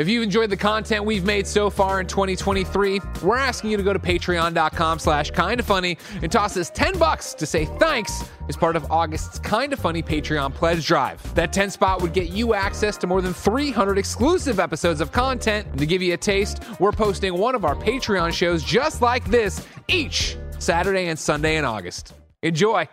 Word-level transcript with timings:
If 0.00 0.08
you've 0.08 0.22
enjoyed 0.22 0.48
the 0.48 0.56
content 0.56 1.04
we've 1.04 1.26
made 1.26 1.46
so 1.46 1.68
far 1.68 2.00
in 2.00 2.06
2023, 2.06 3.02
we're 3.22 3.36
asking 3.36 3.70
you 3.70 3.76
to 3.76 3.82
go 3.82 3.92
to 3.92 3.98
patreon.com 3.98 4.98
slash 4.98 5.30
kinda 5.30 5.62
funny 5.62 5.98
and 6.22 6.32
toss 6.32 6.56
us 6.56 6.70
10 6.70 6.96
bucks 6.96 7.34
to 7.34 7.44
say 7.44 7.66
thanks 7.66 8.24
as 8.48 8.56
part 8.56 8.76
of 8.76 8.90
August's 8.90 9.38
Kinda 9.40 9.76
Funny 9.76 10.02
Patreon 10.02 10.54
pledge 10.54 10.86
drive. 10.86 11.22
That 11.34 11.52
10 11.52 11.70
spot 11.70 12.00
would 12.00 12.14
get 12.14 12.30
you 12.30 12.54
access 12.54 12.96
to 12.96 13.06
more 13.06 13.20
than 13.20 13.34
300 13.34 13.98
exclusive 13.98 14.58
episodes 14.58 15.02
of 15.02 15.12
content. 15.12 15.68
And 15.68 15.78
to 15.78 15.84
give 15.84 16.00
you 16.00 16.14
a 16.14 16.16
taste, 16.16 16.62
we're 16.78 16.92
posting 16.92 17.34
one 17.34 17.54
of 17.54 17.66
our 17.66 17.76
Patreon 17.76 18.32
shows 18.32 18.64
just 18.64 19.02
like 19.02 19.26
this 19.26 19.66
each 19.86 20.38
Saturday 20.58 21.08
and 21.08 21.18
Sunday 21.18 21.58
in 21.58 21.66
August. 21.66 22.14
Enjoy. 22.42 22.88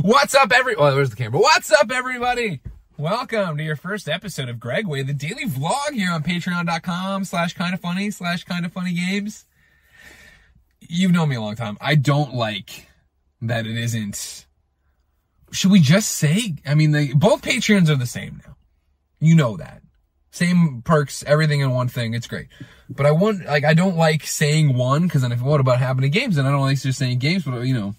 What's 0.00 0.34
up, 0.34 0.50
every? 0.50 0.76
Oh, 0.76 0.94
where's 0.94 1.10
the 1.10 1.16
camera? 1.16 1.38
What's 1.40 1.70
up, 1.70 1.90
everybody? 1.92 2.62
Welcome 2.98 3.58
to 3.58 3.62
your 3.62 3.76
first 3.76 4.08
episode 4.08 4.48
of 4.48 4.56
Gregway, 4.56 5.06
the 5.06 5.12
daily 5.12 5.44
vlog 5.44 5.92
here 5.92 6.10
on 6.10 6.24
patreon.com 6.24 7.24
slash 7.26 7.54
kind 7.54 7.72
of 7.72 7.78
funny 7.78 8.10
slash 8.10 8.42
kind 8.42 8.66
of 8.66 8.72
funny 8.72 8.92
games. 8.92 9.46
You've 10.80 11.12
known 11.12 11.28
me 11.28 11.36
a 11.36 11.40
long 11.40 11.54
time. 11.54 11.78
I 11.80 11.94
don't 11.94 12.34
like 12.34 12.88
that 13.40 13.68
it 13.68 13.76
isn't. 13.76 14.46
Should 15.52 15.70
we 15.70 15.78
just 15.78 16.10
say? 16.10 16.56
I 16.66 16.74
mean, 16.74 17.16
both 17.16 17.42
Patreons 17.42 17.88
are 17.88 17.94
the 17.94 18.04
same 18.04 18.42
now. 18.44 18.56
You 19.20 19.36
know 19.36 19.56
that. 19.58 19.80
Same 20.32 20.82
perks, 20.82 21.22
everything 21.24 21.60
in 21.60 21.70
one 21.70 21.86
thing. 21.86 22.14
It's 22.14 22.26
great. 22.26 22.48
But 22.90 23.06
I 23.06 23.12
want, 23.12 23.44
like, 23.44 23.64
I 23.64 23.74
don't 23.74 23.96
like 23.96 24.24
saying 24.24 24.76
one 24.76 25.04
because 25.04 25.22
then 25.22 25.30
if 25.30 25.40
what 25.40 25.60
about 25.60 25.78
happening 25.78 26.10
games? 26.10 26.36
And 26.36 26.48
I 26.48 26.50
don't 26.50 26.62
like 26.62 26.80
just 26.80 26.98
saying 26.98 27.20
games, 27.20 27.44
but 27.44 27.60
you 27.60 27.74
know, 27.74 27.94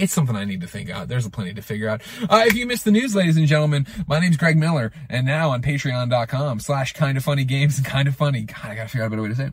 it's 0.00 0.12
something 0.12 0.36
I 0.36 0.44
need 0.44 0.60
to 0.62 0.66
think 0.66 0.90
out. 0.90 1.08
There's 1.08 1.28
plenty 1.28 1.54
to 1.54 1.62
figure 1.62 1.88
out. 1.88 2.02
Uh, 2.28 2.44
if 2.46 2.54
you 2.54 2.66
missed 2.66 2.84
the 2.84 2.90
news, 2.90 3.14
ladies 3.14 3.36
and 3.36 3.46
gentlemen, 3.46 3.86
my 4.06 4.18
name's 4.18 4.36
Greg 4.36 4.56
Miller, 4.56 4.92
and 5.08 5.26
now 5.26 5.50
on 5.50 5.62
patreon.com 5.62 6.60
slash 6.60 6.92
kind 6.92 7.16
of 7.16 7.24
funny 7.24 7.44
games 7.44 7.78
and 7.78 7.86
kind 7.86 8.08
of 8.08 8.16
funny. 8.16 8.42
God, 8.42 8.64
I 8.64 8.74
gotta 8.74 8.88
figure 8.88 9.04
out 9.04 9.08
a 9.08 9.10
better 9.10 9.22
way 9.22 9.28
to 9.28 9.34
say 9.34 9.46
it. 9.46 9.52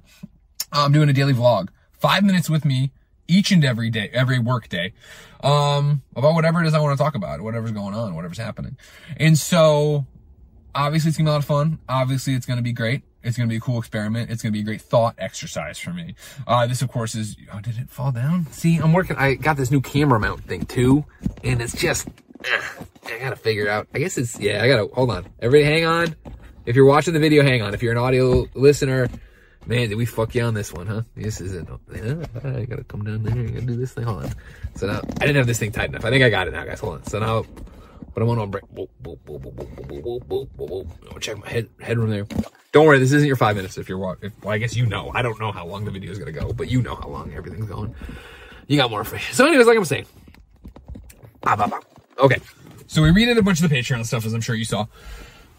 I'm 0.72 0.92
doing 0.92 1.10
a 1.10 1.14
daily 1.14 1.34
vlog. 1.34 1.70
Five 2.00 2.24
minutes 2.24 2.50
with 2.50 2.66
me 2.66 2.92
each 3.28 3.52
and 3.52 3.64
every 3.66 3.90
day, 3.90 4.10
every 4.14 4.40
work 4.40 4.70
day, 4.70 4.94
um, 5.44 6.02
about 6.16 6.34
whatever 6.34 6.62
it 6.64 6.68
is 6.68 6.74
I 6.74 6.80
want 6.80 6.98
to 6.98 7.04
talk 7.04 7.16
about, 7.16 7.42
whatever's 7.42 7.72
going 7.72 7.94
on, 7.94 8.16
whatever's 8.16 8.38
happening. 8.38 8.78
And 9.18 9.38
so, 9.38 10.06
obviously 10.78 11.10
it's 11.10 11.18
gonna 11.18 11.28
be 11.28 11.32
a 11.32 11.34
lot 11.34 11.40
of 11.40 11.46
fun. 11.46 11.80
Obviously 11.90 12.34
it's 12.34 12.46
gonna 12.46 12.62
be 12.62 12.74
great. 12.74 13.04
It's 13.24 13.36
to 13.36 13.46
be 13.46 13.58
a 13.58 13.60
cool 13.60 13.80
experiment. 13.80 14.32
It's 14.32 14.44
to 14.44 14.52
be 14.52 14.62
a 14.62 14.64
great 14.64 14.82
thought 14.82 15.16
exercise 15.18 15.78
for 15.78 15.92
me. 15.92 16.16
Uh, 16.48 16.66
this, 16.66 16.82
of 16.82 16.90
course, 16.90 17.14
is. 17.14 17.36
Oh, 17.54 17.60
did 17.60 17.78
it 17.78 17.90
fall 17.90 18.14
down? 18.14 18.48
See, 18.52 18.78
I'm 18.78 18.94
working. 18.94 19.18
I 19.18 19.34
got 19.34 19.58
this 19.58 19.70
new 19.70 19.82
camera 19.82 20.18
mount 20.18 20.46
thing 20.46 20.66
too, 20.66 21.04
and 21.44 21.62
it's 21.62 21.74
just. 21.74 22.08
Uh, 22.08 22.62
I 23.06 23.20
gotta 23.20 23.36
figure 23.36 23.68
out. 23.68 23.88
I 23.94 24.00
guess 24.00 24.18
it's. 24.18 24.40
Yeah, 24.40 24.64
I 24.64 24.70
gotta. 24.70 24.88
Hold 24.94 25.12
on. 25.12 25.26
Everybody, 25.42 25.70
hang 25.70 25.86
on. 25.86 26.16
If 26.66 26.78
you're 26.78 26.86
watching 26.86 27.14
the 27.14 27.20
video, 27.20 27.44
hang 27.44 27.62
on. 27.62 27.74
If 27.74 27.84
you're 27.84 27.92
an 27.92 27.98
audio 27.98 28.48
listener, 28.54 29.10
man, 29.66 29.90
did 29.90 29.96
we 29.96 30.06
fuck 30.06 30.34
you 30.34 30.44
on 30.44 30.54
this 30.54 30.72
one, 30.72 30.88
huh? 30.88 31.02
This 31.16 31.42
isn't. 31.42 31.70
I 31.92 32.64
gotta 32.64 32.86
come 32.86 33.04
down 33.04 33.24
there. 33.24 33.34
I 33.34 33.48
gotta 33.48 33.66
do 33.66 33.76
this 33.76 33.92
thing. 33.92 34.06
Hold 34.06 34.24
on. 34.24 34.32
So 34.76 34.88
now 34.88 35.00
I 35.00 35.26
didn't 35.26 35.36
have 35.36 35.48
this 35.48 35.60
thing 35.60 35.74
tight 35.74 35.90
enough. 35.90 36.06
I 36.06 36.12
think 36.12 36.24
I 36.24 36.30
got 36.30 36.48
it 36.48 36.52
now, 36.54 36.64
guys. 36.64 36.80
Hold 36.80 36.94
on. 36.94 37.04
So 37.08 37.20
now. 37.20 37.46
But 38.18 38.24
I 38.24 38.26
want 38.26 38.42
to 38.42 38.48
break. 38.48 38.64
Whoa, 38.72 38.90
whoa, 39.04 39.20
whoa, 39.28 39.38
whoa, 39.38 39.52
whoa, 39.52 40.20
whoa, 40.28 40.48
whoa, 40.58 40.66
whoa. 40.66 40.82
I'm 41.04 41.08
gonna 41.08 41.20
check 41.20 41.38
my 41.38 41.48
head 41.48 41.70
headroom 41.80 42.10
there. 42.10 42.26
Don't 42.72 42.88
worry, 42.88 42.98
this 42.98 43.12
isn't 43.12 43.28
your 43.28 43.36
five 43.36 43.56
minutes 43.56 43.78
if 43.78 43.88
you're 43.88 44.00
walking. 44.00 44.32
Well, 44.42 44.56
I 44.56 44.58
guess 44.58 44.76
you 44.76 44.88
know. 44.88 45.12
I 45.14 45.22
don't 45.22 45.40
know 45.40 45.52
how 45.52 45.68
long 45.68 45.86
the 45.86 45.92
video 45.92 46.12
is 46.12 46.18
gonna 46.18 46.32
go, 46.32 46.52
but 46.52 46.68
you 46.68 46.82
know 46.82 46.96
how 46.96 47.10
long 47.10 47.32
everything's 47.36 47.68
going. 47.68 47.94
You 48.66 48.76
got 48.76 48.90
more 48.90 49.04
for 49.04 49.20
So, 49.20 49.46
anyways, 49.46 49.68
like 49.68 49.78
I'm 49.78 49.86
saying. 49.86 50.08
Bah, 51.42 51.58
bah, 51.58 51.68
bah. 51.68 51.80
Okay, 52.18 52.40
so 52.88 53.04
we 53.04 53.10
redid 53.10 53.38
a 53.38 53.44
bunch 53.44 53.62
of 53.62 53.70
the 53.70 53.76
Patreon 53.76 54.04
stuff, 54.04 54.26
as 54.26 54.34
I'm 54.34 54.42
sure 54.42 54.56
you 54.56 54.66
saw. 54.66 54.88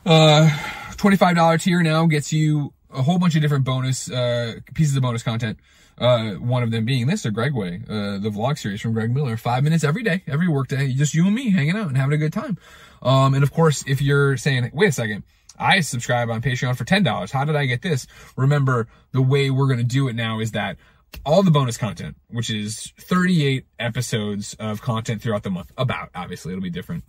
Uh, 0.05 0.49
$25 0.97 1.63
tier 1.63 1.81
now 1.85 2.07
gets 2.07 2.33
you 2.33 2.73
a 2.93 3.03
whole 3.03 3.19
bunch 3.19 3.37
of 3.37 3.43
different 3.43 3.65
bonus 3.65 4.11
uh, 4.11 4.55
pieces 4.75 4.97
of 4.97 5.03
bonus 5.03 5.23
content. 5.23 5.59
Uh, 5.99 6.35
one 6.35 6.63
of 6.63 6.71
them 6.71 6.85
being 6.85 7.07
this, 7.07 7.25
a 7.25 7.31
Gregway, 7.31 7.83
uh, 7.85 8.19
the 8.19 8.31
vlog 8.31 8.57
series 8.59 8.81
from 8.81 8.93
Greg 8.93 9.13
Miller. 9.13 9.37
Five 9.37 9.65
minutes 9.65 9.83
every 9.83 10.03
day, 10.03 10.23
every 10.29 10.49
workday, 10.49 10.93
just 10.93 11.15
you 11.15 11.27
and 11.27 11.35
me 11.35 11.51
hanging 11.51 11.77
out 11.77 11.89
and 11.89 11.97
having 11.97 12.15
a 12.15 12.19
good 12.19 12.33
time. 12.33 12.57
Um, 13.03 13.35
and 13.35 13.43
of 13.43 13.53
course, 13.53 13.85
if 13.87 14.01
you're 14.01 14.37
saying, 14.37 14.71
wait 14.73 14.89
a 14.89 14.93
second, 14.93 15.25
I 15.59 15.81
subscribe 15.81 16.31
on 16.31 16.41
Patreon 16.41 16.77
for 16.77 16.85
$10. 16.85 17.31
How 17.31 17.45
did 17.45 17.57
I 17.57 17.67
get 17.67 17.83
this? 17.83 18.07
Remember, 18.37 18.87
the 19.13 19.23
way 19.23 19.51
we're 19.51 19.67
going 19.67 19.79
to 19.79 19.85
do 19.85 20.09
it 20.09 20.15
now 20.15 20.39
is 20.39 20.53
that 20.53 20.77
all 21.25 21.43
the 21.43 21.51
bonus 21.51 21.77
content, 21.77 22.17
which 22.29 22.51
is 22.51 22.93
38 23.01 23.67
episodes 23.79 24.55
of 24.61 24.83
content 24.83 25.23
throughout 25.23 25.43
the 25.43 25.51
month, 25.51 25.73
about, 25.77 26.11
obviously, 26.15 26.53
it'll 26.53 26.63
be 26.63 26.71
different, 26.71 27.05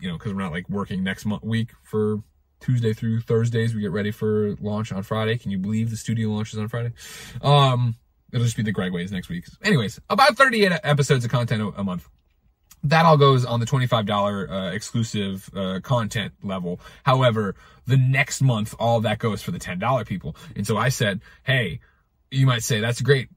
you 0.00 0.08
know, 0.08 0.18
because 0.18 0.34
we're 0.34 0.42
not 0.42 0.52
like 0.52 0.68
working 0.68 1.02
next 1.02 1.24
month, 1.24 1.42
week 1.42 1.70
for 1.82 2.22
Tuesday 2.64 2.92
through 2.92 3.20
Thursdays. 3.20 3.74
We 3.74 3.82
get 3.82 3.92
ready 3.92 4.10
for 4.10 4.56
launch 4.60 4.92
on 4.92 5.02
Friday. 5.02 5.36
Can 5.38 5.50
you 5.50 5.58
believe 5.58 5.90
the 5.90 5.96
studio 5.96 6.30
launches 6.30 6.58
on 6.58 6.68
Friday? 6.68 6.92
Um, 7.42 7.96
it'll 8.32 8.44
just 8.44 8.56
be 8.56 8.62
the 8.62 8.72
Gregways 8.72 9.12
next 9.12 9.28
week. 9.28 9.44
Anyways, 9.62 10.00
about 10.08 10.36
38 10.36 10.80
episodes 10.82 11.24
of 11.24 11.30
content 11.30 11.74
a 11.76 11.84
month 11.84 12.08
that 12.84 13.06
all 13.06 13.16
goes 13.16 13.44
on 13.44 13.60
the 13.60 13.66
$25 13.66 14.50
uh, 14.50 14.74
exclusive 14.74 15.48
uh, 15.56 15.80
content 15.82 16.34
level. 16.42 16.80
However, 17.02 17.54
the 17.86 17.96
next 17.96 18.42
month, 18.42 18.74
all 18.78 19.00
that 19.00 19.18
goes 19.18 19.42
for 19.42 19.50
the 19.50 19.58
$10 19.58 20.06
people. 20.06 20.36
And 20.54 20.66
so 20.66 20.76
I 20.76 20.90
said, 20.90 21.22
hey, 21.44 21.80
you 22.30 22.46
might 22.46 22.62
say 22.62 22.80
that's 22.80 23.00
great, 23.00 23.28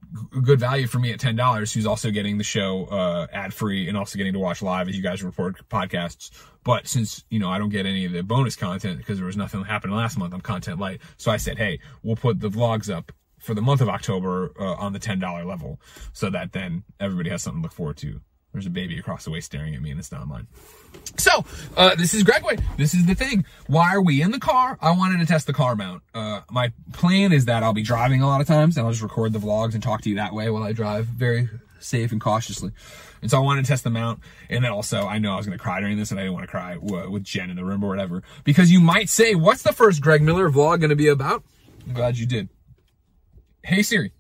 good 0.43 0.59
value 0.59 0.87
for 0.87 0.99
me 0.99 1.11
at 1.11 1.19
$10, 1.19 1.73
who's 1.73 1.85
also 1.85 2.11
getting 2.11 2.37
the 2.37 2.43
show 2.43 2.85
uh, 2.85 3.27
ad 3.31 3.53
free 3.53 3.87
and 3.87 3.97
also 3.97 4.17
getting 4.17 4.33
to 4.33 4.39
watch 4.39 4.61
live 4.61 4.87
as 4.87 4.95
you 4.95 5.03
guys 5.03 5.23
report 5.23 5.67
podcasts. 5.69 6.31
But 6.63 6.87
since, 6.87 7.23
you 7.29 7.39
know, 7.39 7.49
I 7.49 7.59
don't 7.59 7.69
get 7.69 7.85
any 7.85 8.05
of 8.05 8.11
the 8.11 8.23
bonus 8.23 8.55
content 8.55 8.97
because 8.97 9.17
there 9.17 9.25
was 9.25 9.37
nothing 9.37 9.63
happening 9.63 9.95
last 9.95 10.17
month, 10.17 10.33
I'm 10.33 10.41
content 10.41 10.79
light. 10.79 11.01
So 11.17 11.31
I 11.31 11.37
said, 11.37 11.57
hey, 11.57 11.79
we'll 12.03 12.15
put 12.15 12.39
the 12.39 12.49
vlogs 12.49 12.93
up 12.93 13.11
for 13.39 13.53
the 13.53 13.61
month 13.61 13.81
of 13.81 13.89
October 13.89 14.51
uh, 14.59 14.73
on 14.75 14.93
the 14.93 14.99
$10 14.99 15.45
level 15.45 15.79
so 16.13 16.29
that 16.29 16.53
then 16.53 16.83
everybody 16.99 17.29
has 17.29 17.43
something 17.43 17.61
to 17.61 17.65
look 17.65 17.73
forward 17.73 17.97
to 17.97 18.19
there's 18.57 18.65
a 18.65 18.71
baby 18.71 18.97
across 18.97 19.23
the 19.23 19.29
way 19.29 19.39
staring 19.39 19.75
at 19.75 19.81
me 19.81 19.91
and 19.91 19.99
it's 19.99 20.11
not 20.11 20.27
mine. 20.27 20.47
So, 21.17 21.45
uh, 21.75 21.95
this 21.95 22.13
is 22.15 22.23
Gregway. 22.23 22.61
This 22.75 22.95
is 22.95 23.05
the 23.05 23.13
thing. 23.13 23.45
Why 23.67 23.93
are 23.93 24.01
we 24.01 24.21
in 24.21 24.31
the 24.31 24.39
car? 24.39 24.77
I 24.81 24.91
wanted 24.91 25.19
to 25.19 25.27
test 25.27 25.45
the 25.45 25.53
car 25.53 25.75
mount. 25.75 26.01
Uh, 26.13 26.36
my 26.49 26.71
plan 26.93 27.33
is 27.33 27.45
that 27.45 27.63
I'll 27.63 27.73
be 27.73 27.83
driving 27.83 28.21
a 28.21 28.27
lot 28.27 28.41
of 28.41 28.47
times 28.47 28.77
and 28.77 28.85
I'll 28.85 28.91
just 28.91 29.03
record 29.03 29.33
the 29.33 29.39
vlogs 29.39 29.73
and 29.73 29.83
talk 29.83 30.01
to 30.01 30.09
you 30.09 30.15
that 30.15 30.33
way 30.33 30.49
while 30.49 30.63
I 30.63 30.71
drive 30.71 31.05
very 31.05 31.49
safe 31.79 32.11
and 32.11 32.21
cautiously. 32.21 32.71
And 33.21 33.29
so 33.29 33.37
I 33.37 33.41
wanted 33.41 33.65
to 33.65 33.67
test 33.67 33.83
them 33.83 33.97
out. 33.97 34.19
And 34.49 34.63
then 34.63 34.71
also, 34.71 35.05
I 35.05 35.17
know 35.17 35.33
I 35.33 35.37
was 35.37 35.45
going 35.45 35.57
to 35.57 35.61
cry 35.61 35.79
during 35.79 35.97
this 35.97 36.11
and 36.11 36.19
I 36.19 36.23
didn't 36.23 36.35
want 36.35 36.45
to 36.45 36.51
cry 36.51 36.77
with 36.77 37.23
Jen 37.23 37.49
in 37.49 37.55
the 37.55 37.65
room 37.65 37.83
or 37.83 37.89
whatever. 37.89 38.23
Because 38.43 38.71
you 38.71 38.79
might 38.79 39.09
say, 39.09 39.35
what's 39.35 39.63
the 39.63 39.73
first 39.73 40.01
Greg 40.01 40.21
Miller 40.21 40.49
vlog 40.49 40.79
going 40.79 40.89
to 40.89 40.95
be 40.95 41.07
about? 41.07 41.43
I'm 41.87 41.93
glad 41.93 42.17
you 42.17 42.25
did. 42.25 42.49
Hey 43.63 43.81
Siri, 43.81 44.13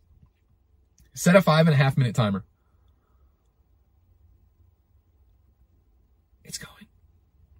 set 1.13 1.35
a 1.35 1.41
five 1.41 1.67
and 1.67 1.73
a 1.73 1.77
half 1.77 1.97
minute 1.97 2.15
timer. 2.15 2.43
It's 6.43 6.57
going. 6.57 6.87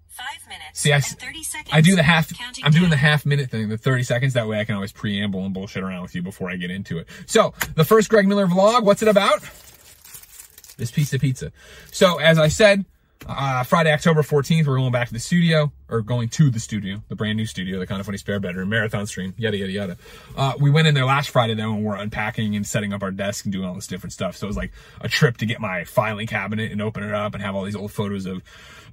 Five 0.07 0.45
minutes. 0.67 0.79
See, 0.79 0.93
I, 0.93 0.99
30 0.99 1.43
seconds. 1.43 1.69
I 1.71 1.81
do 1.81 1.95
the 1.95 2.03
half, 2.03 2.31
I'm 2.63 2.71
doing 2.71 2.89
the 2.89 2.97
half 2.97 3.25
minute 3.25 3.49
thing, 3.49 3.69
the 3.69 3.77
30 3.77 4.03
seconds. 4.03 4.33
That 4.33 4.47
way 4.47 4.59
I 4.59 4.65
can 4.65 4.75
always 4.75 4.91
preamble 4.91 5.43
and 5.45 5.53
bullshit 5.53 5.83
around 5.83 6.01
with 6.03 6.15
you 6.15 6.21
before 6.21 6.49
I 6.49 6.55
get 6.55 6.71
into 6.71 6.97
it. 6.97 7.07
So, 7.25 7.53
the 7.75 7.85
first 7.85 8.09
Greg 8.09 8.27
Miller 8.27 8.47
vlog, 8.47 8.83
what's 8.83 9.01
it 9.01 9.07
about? 9.07 9.41
This 10.77 10.91
piece 10.91 11.13
of 11.13 11.21
pizza. 11.21 11.51
So, 11.91 12.19
as 12.19 12.37
I 12.37 12.49
said, 12.49 12.85
uh, 13.27 13.63
Friday, 13.63 13.91
October 13.91 14.21
14th, 14.21 14.67
we're 14.67 14.77
going 14.77 14.91
back 14.91 15.07
to 15.07 15.13
the 15.13 15.19
studio, 15.19 15.71
or 15.89 16.01
going 16.01 16.29
to 16.29 16.49
the 16.49 16.59
studio, 16.59 17.01
the 17.07 17.15
brand 17.15 17.37
new 17.37 17.45
studio, 17.45 17.79
the 17.79 17.87
kind 17.87 17.99
of 17.99 18.05
funny 18.05 18.17
spare 18.17 18.39
bedroom, 18.39 18.69
marathon 18.69 19.07
stream, 19.07 19.33
yada, 19.37 19.57
yada, 19.57 19.71
yada. 19.71 19.97
Uh, 20.35 20.53
we 20.59 20.69
went 20.69 20.87
in 20.87 20.93
there 20.93 21.05
last 21.05 21.29
Friday 21.29 21.53
though, 21.53 21.73
and 21.73 21.83
we're 21.83 21.95
unpacking 21.95 22.55
and 22.55 22.65
setting 22.65 22.93
up 22.93 23.03
our 23.03 23.11
desk 23.11 23.45
and 23.45 23.51
doing 23.51 23.65
all 23.67 23.73
this 23.73 23.87
different 23.87 24.13
stuff. 24.13 24.37
So 24.37 24.45
it 24.45 24.49
was 24.49 24.57
like 24.57 24.71
a 25.01 25.09
trip 25.09 25.37
to 25.37 25.45
get 25.45 25.59
my 25.59 25.83
filing 25.83 26.27
cabinet 26.27 26.71
and 26.71 26.81
open 26.81 27.03
it 27.03 27.13
up 27.13 27.33
and 27.33 27.43
have 27.43 27.55
all 27.55 27.63
these 27.63 27.75
old 27.75 27.91
photos 27.91 28.25
of 28.25 28.43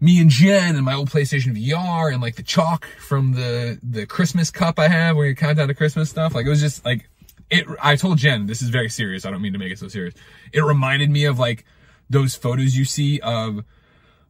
me 0.00 0.20
and 0.20 0.30
Jen 0.30 0.76
and 0.76 0.84
my 0.84 0.94
old 0.94 1.10
PlayStation 1.10 1.56
VR 1.56 2.12
and 2.12 2.22
like 2.22 2.36
the 2.36 2.42
chalk 2.42 2.86
from 2.98 3.32
the, 3.32 3.78
the 3.82 4.06
Christmas 4.06 4.50
cup 4.50 4.78
I 4.78 4.88
have 4.88 5.16
where 5.16 5.26
you 5.26 5.34
count 5.34 5.58
down 5.58 5.68
to 5.68 5.74
Christmas 5.74 6.10
stuff. 6.10 6.34
Like 6.34 6.46
it 6.46 6.50
was 6.50 6.60
just 6.60 6.84
like, 6.84 7.08
it, 7.50 7.66
I 7.80 7.96
told 7.96 8.18
Jen, 8.18 8.46
this 8.46 8.62
is 8.62 8.70
very 8.70 8.88
serious. 8.88 9.24
I 9.24 9.30
don't 9.30 9.42
mean 9.42 9.52
to 9.52 9.58
make 9.58 9.70
it 9.70 9.78
so 9.78 9.88
serious. 9.88 10.14
It 10.52 10.62
reminded 10.62 11.10
me 11.10 11.24
of 11.24 11.38
like 11.38 11.64
those 12.10 12.34
photos 12.34 12.76
you 12.76 12.84
see 12.84 13.20
of 13.20 13.64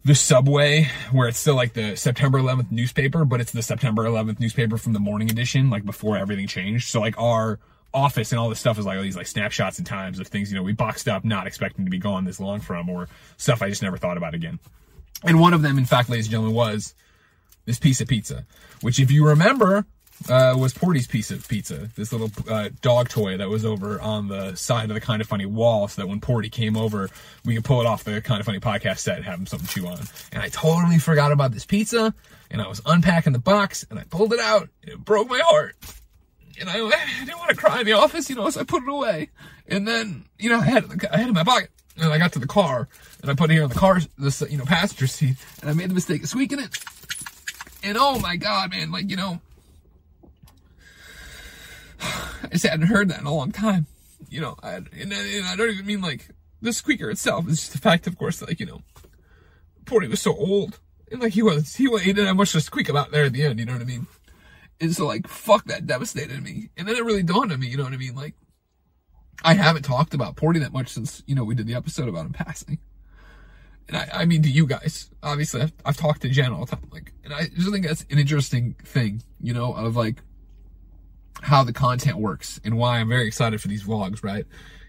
the 0.05 0.15
subway 0.15 0.89
where 1.13 1.29
it's 1.29 1.39
still 1.39 1.55
like 1.55 1.73
the 1.73 1.97
September 1.97 2.39
11th 2.39 2.71
newspaper, 2.71 3.25
but 3.25 3.41
it's 3.41 3.53
the 3.53 3.63
September 3.63 4.05
11th 4.05 4.39
newspaper 4.39 4.77
from 4.77 4.93
the 4.93 5.01
morning 5.01 5.31
edition, 5.31 5.71
like 5.71 5.85
before 5.85 6.17
everything 6.17 6.47
changed. 6.47 6.89
So 6.89 7.01
like 7.01 7.19
our 7.19 7.59
office 7.95 8.33
and 8.33 8.39
all 8.39 8.51
this 8.51 8.61
stuff 8.61 8.79
is 8.79 8.85
like 8.85 8.99
all 8.99 9.03
these 9.03 9.17
like 9.17 9.27
snapshots 9.27 9.79
and 9.79 9.87
times 9.87 10.19
of 10.19 10.27
things, 10.27 10.51
you 10.53 10.59
know, 10.59 10.63
we 10.63 10.73
boxed 10.73 11.09
up, 11.09 11.25
not 11.25 11.47
expecting 11.47 11.87
to 11.87 11.91
be 11.91 11.99
gone 11.99 12.25
this 12.25 12.39
long 12.39 12.61
from 12.61 12.91
or 12.91 13.09
stuff 13.39 13.63
I 13.63 13.71
just 13.71 13.83
never 13.83 13.97
thought 13.97 14.19
about 14.19 14.35
again. 14.35 14.59
And 15.23 15.41
one 15.41 15.55
of 15.55 15.63
them, 15.63 15.79
in 15.79 15.87
fact, 15.87 16.11
ladies 16.11 16.27
and 16.27 16.33
gentlemen, 16.33 16.55
was 16.55 16.95
this 17.65 17.79
piece 17.79 18.03
of 18.03 18.09
pizza, 18.09 18.45
which 18.83 19.01
if 19.01 19.11
you 19.11 19.27
remember, 19.27 19.87
uh, 20.29 20.55
was 20.57 20.73
Porty's 20.73 21.07
piece 21.07 21.31
of 21.31 21.47
pizza, 21.47 21.91
this 21.97 22.13
little 22.13 22.31
uh, 22.49 22.71
dog 22.81 23.09
toy 23.09 23.37
that 23.37 23.49
was 23.49 23.65
over 23.65 24.01
on 24.01 24.29
the 24.29 24.55
side 24.55 24.91
of 24.91 24.95
the 24.95 25.01
Kind 25.01 25.21
of 25.21 25.29
Funny 25.29 25.47
wall, 25.47 25.89
so 25.89 26.03
that 26.03 26.09
when 26.09 26.21
Porty 26.21 26.51
came 26.51 26.77
over, 26.77 27.11
we 27.45 27.55
could 27.55 27.65
pull 27.65 27.81
it 27.81 27.87
off 27.87 28.05
the 28.05 28.21
Kind 28.21 28.41
of 28.41 28.47
Funny 28.47 28.61
podcast 28.61 28.99
set 28.99 29.17
and 29.17 29.25
have 29.25 29.39
him 29.39 29.47
something 29.47 29.67
to 29.67 29.75
chew 29.75 29.87
on. 29.87 30.01
And 30.33 30.43
I 30.43 30.49
totally 30.49 30.99
forgot 30.99 31.33
about 31.33 31.53
this 31.53 31.67
pizza, 31.67 32.15
and 32.51 32.63
I 32.63 32.69
was 32.69 32.81
unpacking 32.87 33.33
the 33.33 33.39
box, 33.39 33.85
and 33.91 33.99
I 33.99 34.05
pulled 34.05 34.33
it 34.33 34.41
out, 34.41 34.69
and 34.83 34.93
it 34.93 35.05
broke 35.05 35.29
my 35.29 35.41
heart. 35.41 35.77
and 36.61 36.71
I, 36.71 36.79
I 36.87 37.25
didn't 37.25 37.39
want 37.39 37.51
to 37.51 37.57
cry 37.57 37.81
in 37.81 37.87
the 37.87 37.93
office, 37.93 38.31
you 38.31 38.37
know, 38.37 38.49
so 38.51 38.61
I 38.61 38.65
put 38.65 38.83
it 38.83 38.89
away. 38.89 39.31
And 39.69 39.87
then, 39.87 40.25
you 40.39 40.49
know, 40.49 40.59
I 40.59 40.65
had 40.65 40.85
I 41.13 41.17
had 41.19 41.27
it 41.27 41.29
in 41.29 41.35
my 41.35 41.45
pocket. 41.45 41.71
And 41.97 42.13
I 42.13 42.19
got 42.19 42.33
to 42.33 42.41
the 42.41 42.49
car, 42.49 42.89
and 43.23 43.31
I 43.31 43.35
put 43.35 43.51
it 43.51 43.55
here 43.55 43.63
in 43.63 43.69
the 43.69 43.77
car, 43.77 44.01
the 44.19 44.49
you 44.51 44.59
know 44.59 44.65
passenger 44.65 45.07
seat, 45.07 45.37
and 45.61 45.71
I 45.71 45.75
made 45.75 45.91
the 45.91 45.95
mistake 45.95 46.25
of 46.25 46.29
squeaking 46.29 46.59
it. 46.59 46.77
And 47.85 47.97
oh 47.97 48.19
my 48.19 48.35
god, 48.35 48.73
man, 48.73 48.91
like 48.91 49.09
you 49.09 49.17
know, 49.17 49.41
I 52.51 52.55
just 52.55 52.67
hadn't 52.67 52.87
heard 52.87 53.09
that 53.09 53.21
in 53.21 53.27
a 53.27 53.35
long 53.35 53.53
time. 53.53 53.87
You 54.29 54.41
know, 54.41 54.57
I, 54.63 54.77
and, 54.77 55.13
and 55.13 55.47
I 55.47 55.57
don't 55.57 55.71
even 55.71 55.87
mean 55.87 56.01
like 56.01 56.29
the 56.63 56.73
squeaker 56.73 57.11
itself. 57.11 57.47
It's 57.49 57.61
just 57.61 57.73
the 57.73 57.79
fact, 57.79 58.07
of 58.07 58.19
course, 58.19 58.39
that 58.41 58.49
like 58.49 58.61
you 58.61 58.67
know, 58.67 58.83
Porty 59.85 60.09
was 60.09 60.23
so 60.23 60.35
old, 60.35 60.81
and 61.11 61.21
like 61.21 61.33
he 61.33 61.43
was, 61.43 61.75
he, 61.77 61.85
he 61.99 62.13
didn't 62.13 62.27
have 62.27 62.37
much 62.37 62.53
to 62.53 62.61
squeak 62.61 62.89
about 62.89 63.11
there 63.11 63.25
at 63.25 63.33
the 63.33 63.45
end. 63.45 63.59
You 63.59 63.67
know 63.67 63.73
what 63.73 63.83
I 63.83 63.87
mean? 63.87 64.07
And 64.81 64.95
so 64.95 65.07
like, 65.07 65.29
fuck 65.29 65.65
that 65.67 65.87
devastated 65.87 66.43
me. 66.43 66.71
And 66.77 66.89
then 66.89 66.97
it 66.97 67.05
really 67.05 67.23
dawned 67.23 67.53
on 67.53 67.61
me. 67.61 67.69
You 67.69 67.77
know 67.77 67.85
what 67.85 67.93
I 67.93 67.99
mean? 67.99 68.15
Like, 68.15 68.35
I 69.45 69.55
haven't 69.55 69.83
talked 69.83 70.15
about 70.15 70.37
Porty 70.37 70.61
that 70.61 70.73
much 70.73 70.89
since 70.89 71.23
you 71.27 71.35
know 71.35 71.45
we 71.45 71.55
did 71.55 71.67
the 71.67 71.75
episode 71.75 72.09
about 72.09 72.27
him 72.27 72.33
passing. 72.33 72.79
And 73.89 73.99
I, 73.99 74.09
I 74.13 74.25
mean 74.25 74.43
to 74.43 74.51
you 74.51 74.67
guys, 74.67 75.11
obviously 75.23 75.61
I've, 75.61 75.73
I've 75.85 75.97
talked 75.97 76.23
to 76.23 76.31
Jen 76.31 76.53
all 76.53 76.65
the 76.65 76.77
time, 76.77 76.89
like, 76.91 77.13
and 77.23 77.35
I 77.35 77.49
just 77.49 77.71
think 77.71 77.87
that's 77.87 78.07
an 78.11 78.19
interesting 78.19 78.77
thing, 78.83 79.23
you 79.41 79.53
know, 79.53 79.75
of 79.75 79.95
like 79.95 80.23
how 81.43 81.65
the 81.65 81.73
content 81.73 82.19
works 82.19 82.61
and 82.65 82.77
why 82.77 82.99
I'm 82.99 83.09
very 83.09 83.27
excited 83.27 83.61
for 83.61 83.69
these 83.69 83.85
vlogs, 83.85 84.23
right? 84.23 84.47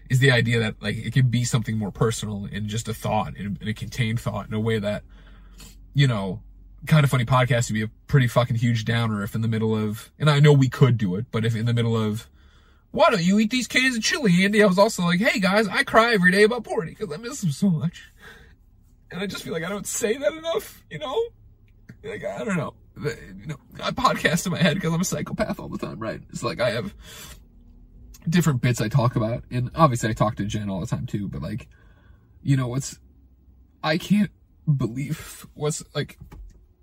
Is 0.08 0.20
the 0.20 0.30
idea 0.30 0.60
that 0.60 0.80
like 0.80 0.96
it 0.96 1.12
can 1.12 1.28
be 1.28 1.44
something 1.44 1.76
more 1.76 1.90
personal 1.90 2.48
and 2.50 2.68
just 2.68 2.88
a 2.88 2.94
thought 2.94 3.36
and, 3.36 3.58
a 3.66 3.74
contained 3.74 4.20
thought 4.20 4.46
in 4.46 4.54
a 4.54 4.60
way 4.60 4.78
that, 4.78 5.02
you 5.94 6.06
know, 6.06 6.40
kind 6.86 7.04
of 7.04 7.10
funny 7.10 7.24
podcast 7.24 7.68
would 7.68 7.74
be 7.74 7.82
a 7.82 7.90
pretty 8.06 8.28
fucking 8.28 8.56
huge 8.56 8.84
downer 8.84 9.22
if 9.22 9.34
in 9.34 9.40
the 9.40 9.48
middle 9.48 9.74
of, 9.76 10.12
and 10.18 10.30
I 10.30 10.38
know 10.38 10.52
we 10.52 10.68
could 10.68 10.96
do 10.96 11.16
it, 11.16 11.26
but 11.30 11.44
if 11.44 11.56
in 11.56 11.66
the 11.66 11.74
middle 11.74 11.96
of, 11.96 12.28
why 12.92 13.10
don't 13.10 13.22
you 13.22 13.38
eat 13.38 13.50
these 13.50 13.66
cans 13.66 13.96
of 13.96 14.02
chili, 14.02 14.44
Andy? 14.44 14.62
I 14.62 14.66
was 14.66 14.78
also 14.78 15.02
like, 15.02 15.20
hey 15.20 15.40
guys, 15.40 15.66
I 15.68 15.82
cry 15.82 16.14
every 16.14 16.30
day 16.30 16.44
about 16.44 16.62
Porty 16.62 16.96
because 16.96 17.12
I 17.12 17.16
miss 17.16 17.42
him 17.42 17.50
so 17.50 17.68
much. 17.68 18.04
And 19.10 19.20
I 19.20 19.26
just 19.26 19.42
feel 19.42 19.52
like 19.52 19.64
I 19.64 19.68
don't 19.68 19.86
say 19.86 20.16
that 20.16 20.32
enough, 20.32 20.84
you 20.90 20.98
know? 20.98 21.20
Like, 22.02 22.24
I 22.24 22.44
don't 22.44 22.56
know 22.56 22.74
you 22.96 23.46
know, 23.46 23.56
I 23.82 23.90
podcast 23.90 24.46
in 24.46 24.52
my 24.52 24.58
head 24.58 24.74
because 24.74 24.92
I'm 24.92 25.00
a 25.00 25.04
psychopath 25.04 25.60
all 25.60 25.68
the 25.68 25.78
time, 25.78 25.98
right? 25.98 26.20
It's 26.30 26.42
like 26.42 26.60
I 26.60 26.70
have 26.70 26.94
different 28.28 28.60
bits 28.60 28.80
I 28.80 28.88
talk 28.88 29.16
about, 29.16 29.44
and 29.50 29.70
obviously 29.74 30.10
I 30.10 30.12
talk 30.12 30.36
to 30.36 30.44
Jen 30.44 30.70
all 30.70 30.80
the 30.80 30.86
time 30.86 31.06
too. 31.06 31.28
But 31.28 31.42
like, 31.42 31.68
you 32.42 32.56
know, 32.56 32.68
what's 32.68 32.98
I 33.82 33.98
can't 33.98 34.30
believe 34.76 35.46
what's 35.54 35.82
like 35.94 36.18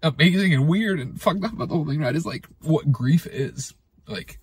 amazing 0.01 0.53
and 0.53 0.67
weird 0.67 0.99
and 0.99 1.19
fucked 1.19 1.43
up 1.43 1.53
about 1.53 1.69
the 1.69 1.75
whole 1.75 1.85
thing, 1.85 1.99
right? 1.99 2.15
Is 2.15 2.25
like 2.25 2.47
what 2.61 2.91
grief 2.91 3.25
is. 3.25 3.73
Like, 4.07 4.39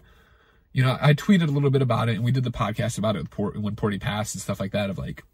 you 0.72 0.82
know, 0.82 0.96
I 1.00 1.14
tweeted 1.14 1.48
a 1.48 1.52
little 1.52 1.70
bit 1.70 1.82
about 1.82 2.08
it, 2.08 2.16
and 2.16 2.24
we 2.24 2.32
did 2.32 2.44
the 2.44 2.50
podcast 2.50 2.98
about 2.98 3.16
it 3.16 3.20
with 3.20 3.30
Port, 3.30 3.60
when 3.60 3.76
Porty 3.76 4.00
passed 4.00 4.34
and 4.34 4.42
stuff 4.42 4.60
like 4.60 4.72
that. 4.72 4.90
Of 4.90 4.98
like 4.98 5.24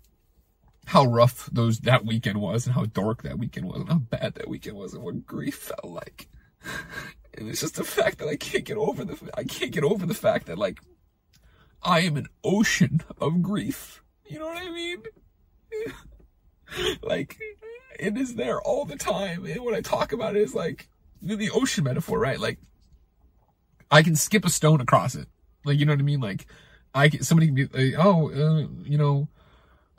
how 0.86 1.04
rough 1.04 1.50
those 1.52 1.80
that 1.80 2.06
weekend 2.06 2.40
was 2.40 2.66
and 2.66 2.74
how 2.74 2.84
dark 2.84 3.22
that 3.22 3.38
weekend 3.38 3.66
was 3.66 3.80
and 3.80 3.88
how 3.88 3.98
bad 3.98 4.34
that 4.34 4.48
weekend 4.48 4.76
was 4.76 4.94
and 4.94 5.02
what 5.02 5.26
grief 5.26 5.56
felt 5.56 5.92
like. 5.92 6.28
And 7.38 7.50
it's 7.50 7.60
just 7.60 7.74
the 7.74 7.84
fact 7.84 8.16
that 8.18 8.28
I 8.28 8.36
can't 8.36 8.64
get 8.64 8.78
over 8.78 9.04
the 9.04 9.18
I 9.34 9.44
can't 9.44 9.70
get 9.70 9.84
over 9.84 10.06
the 10.06 10.14
fact 10.14 10.46
that 10.46 10.56
like 10.56 10.80
I 11.82 12.00
am 12.00 12.16
an 12.16 12.28
ocean 12.42 13.02
of 13.20 13.42
grief. 13.42 14.02
You 14.24 14.38
know 14.38 14.46
what 14.46 14.56
I 14.56 14.70
mean? 14.70 15.02
like 17.02 17.36
it 18.00 18.16
is 18.16 18.36
there 18.36 18.58
all 18.62 18.86
the 18.86 18.96
time. 18.96 19.44
And 19.44 19.62
when 19.62 19.74
I 19.74 19.82
talk 19.82 20.14
about 20.14 20.34
it, 20.34 20.40
it's 20.40 20.54
like 20.54 20.88
the 21.20 21.50
ocean 21.50 21.84
metaphor, 21.84 22.18
right? 22.18 22.40
Like 22.40 22.58
I 23.90 24.02
can 24.02 24.16
skip 24.16 24.46
a 24.46 24.50
stone 24.50 24.80
across 24.80 25.14
it. 25.14 25.28
Like 25.66 25.78
you 25.78 25.84
know 25.84 25.92
what 25.92 26.00
I 26.00 26.04
mean? 26.04 26.20
Like 26.20 26.46
I 26.94 27.10
can 27.10 27.22
somebody 27.22 27.48
can 27.48 27.54
be 27.54 27.66
like, 27.66 28.02
oh, 28.02 28.30
uh, 28.30 28.66
you 28.82 28.96
know, 28.96 29.28